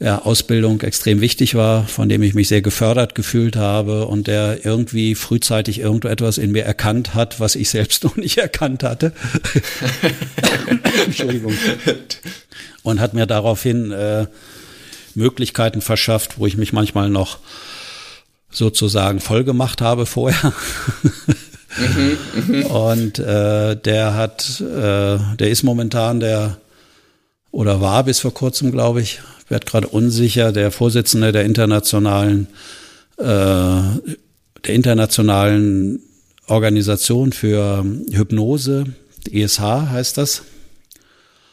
[0.02, 4.66] ja, Ausbildung extrem wichtig war, von dem ich mich sehr gefördert gefühlt habe und der
[4.66, 9.12] irgendwie frühzeitig irgendetwas in mir erkannt hat, was ich selbst noch nicht erkannt hatte.
[11.06, 11.54] Entschuldigung.
[12.82, 14.26] Und hat mir daraufhin äh,
[15.14, 17.38] Möglichkeiten verschafft, wo ich mich manchmal noch
[18.50, 20.52] sozusagen voll gemacht habe vorher.
[21.76, 26.58] mhm, und äh, der hat, äh, der ist momentan der
[27.52, 29.20] oder war bis vor kurzem, glaube ich,
[29.52, 32.48] wird gerade unsicher, der Vorsitzende der internationalen
[33.18, 36.00] äh, der internationalen
[36.46, 38.86] Organisation für Hypnose,
[39.30, 40.42] ESH heißt das.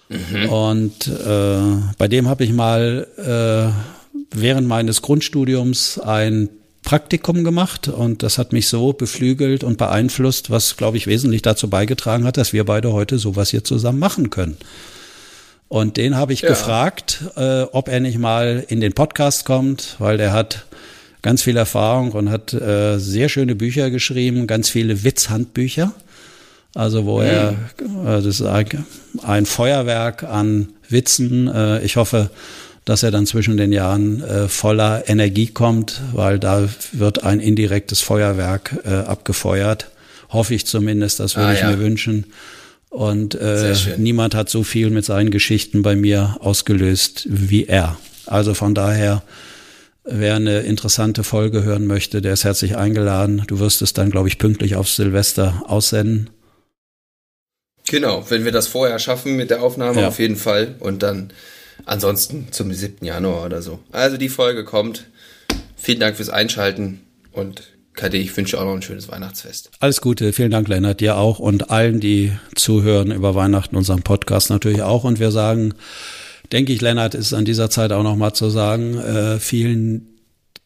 [0.09, 0.49] Mhm.
[0.49, 1.61] Und äh,
[1.97, 6.49] bei dem habe ich mal äh, während meines Grundstudiums ein
[6.81, 11.69] Praktikum gemacht und das hat mich so beflügelt und beeinflusst, was, glaube ich, wesentlich dazu
[11.69, 14.57] beigetragen hat, dass wir beide heute sowas hier zusammen machen können.
[15.69, 16.49] Und den habe ich ja.
[16.49, 20.65] gefragt, äh, ob er nicht mal in den Podcast kommt, weil der hat
[21.21, 25.93] ganz viel Erfahrung und hat äh, sehr schöne Bücher geschrieben, ganz viele Witzhandbücher.
[26.73, 28.01] Also wo er, mhm.
[28.01, 28.85] äh, das ist ein,
[29.23, 31.47] ein Feuerwerk an Witzen.
[31.47, 32.31] Äh, ich hoffe,
[32.85, 38.01] dass er dann zwischen den Jahren äh, voller Energie kommt, weil da wird ein indirektes
[38.01, 39.89] Feuerwerk äh, abgefeuert.
[40.29, 41.69] Hoffe ich zumindest, das würde ah, ich ja.
[41.69, 42.25] mir wünschen.
[42.89, 47.97] Und äh, niemand hat so viel mit seinen Geschichten bei mir ausgelöst wie er.
[48.25, 49.21] Also von daher,
[50.03, 53.43] wer eine interessante Folge hören möchte, der ist herzlich eingeladen.
[53.47, 56.31] Du wirst es dann, glaube ich, pünktlich auf Silvester aussenden.
[57.87, 60.07] Genau, wenn wir das vorher schaffen mit der Aufnahme ja.
[60.07, 60.75] auf jeden Fall.
[60.79, 61.31] Und dann
[61.85, 63.05] Ansonsten zum 7.
[63.05, 63.79] Januar oder so.
[63.91, 65.05] Also die Folge kommt.
[65.75, 67.63] Vielen Dank fürs Einschalten und
[67.99, 69.71] KD, ich wünsche auch noch ein schönes Weihnachtsfest.
[69.81, 74.49] Alles Gute, vielen Dank, Lennart, dir auch und allen, die zuhören über Weihnachten, unserem Podcast
[74.49, 75.03] natürlich auch.
[75.03, 75.73] Und wir sagen,
[76.53, 80.07] denke ich, Lennart, ist an dieser Zeit auch nochmal zu sagen, äh, vielen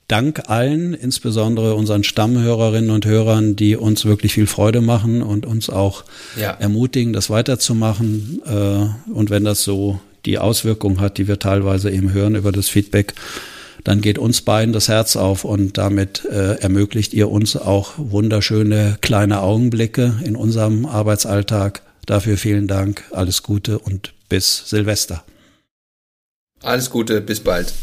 [0.07, 5.71] Dank allen, insbesondere unseren Stammhörerinnen und Hörern, die uns wirklich viel Freude machen und uns
[5.71, 6.03] auch
[6.39, 6.51] ja.
[6.51, 8.43] ermutigen, das weiterzumachen.
[8.45, 12.69] Äh, und wenn das so die Auswirkung hat, die wir teilweise eben hören über das
[12.69, 13.15] Feedback,
[13.83, 18.97] dann geht uns beiden das Herz auf und damit äh, ermöglicht ihr uns auch wunderschöne
[19.01, 21.81] kleine Augenblicke in unserem Arbeitsalltag.
[22.05, 25.23] Dafür vielen Dank, alles Gute und bis Silvester.
[26.61, 27.73] Alles Gute, bis bald.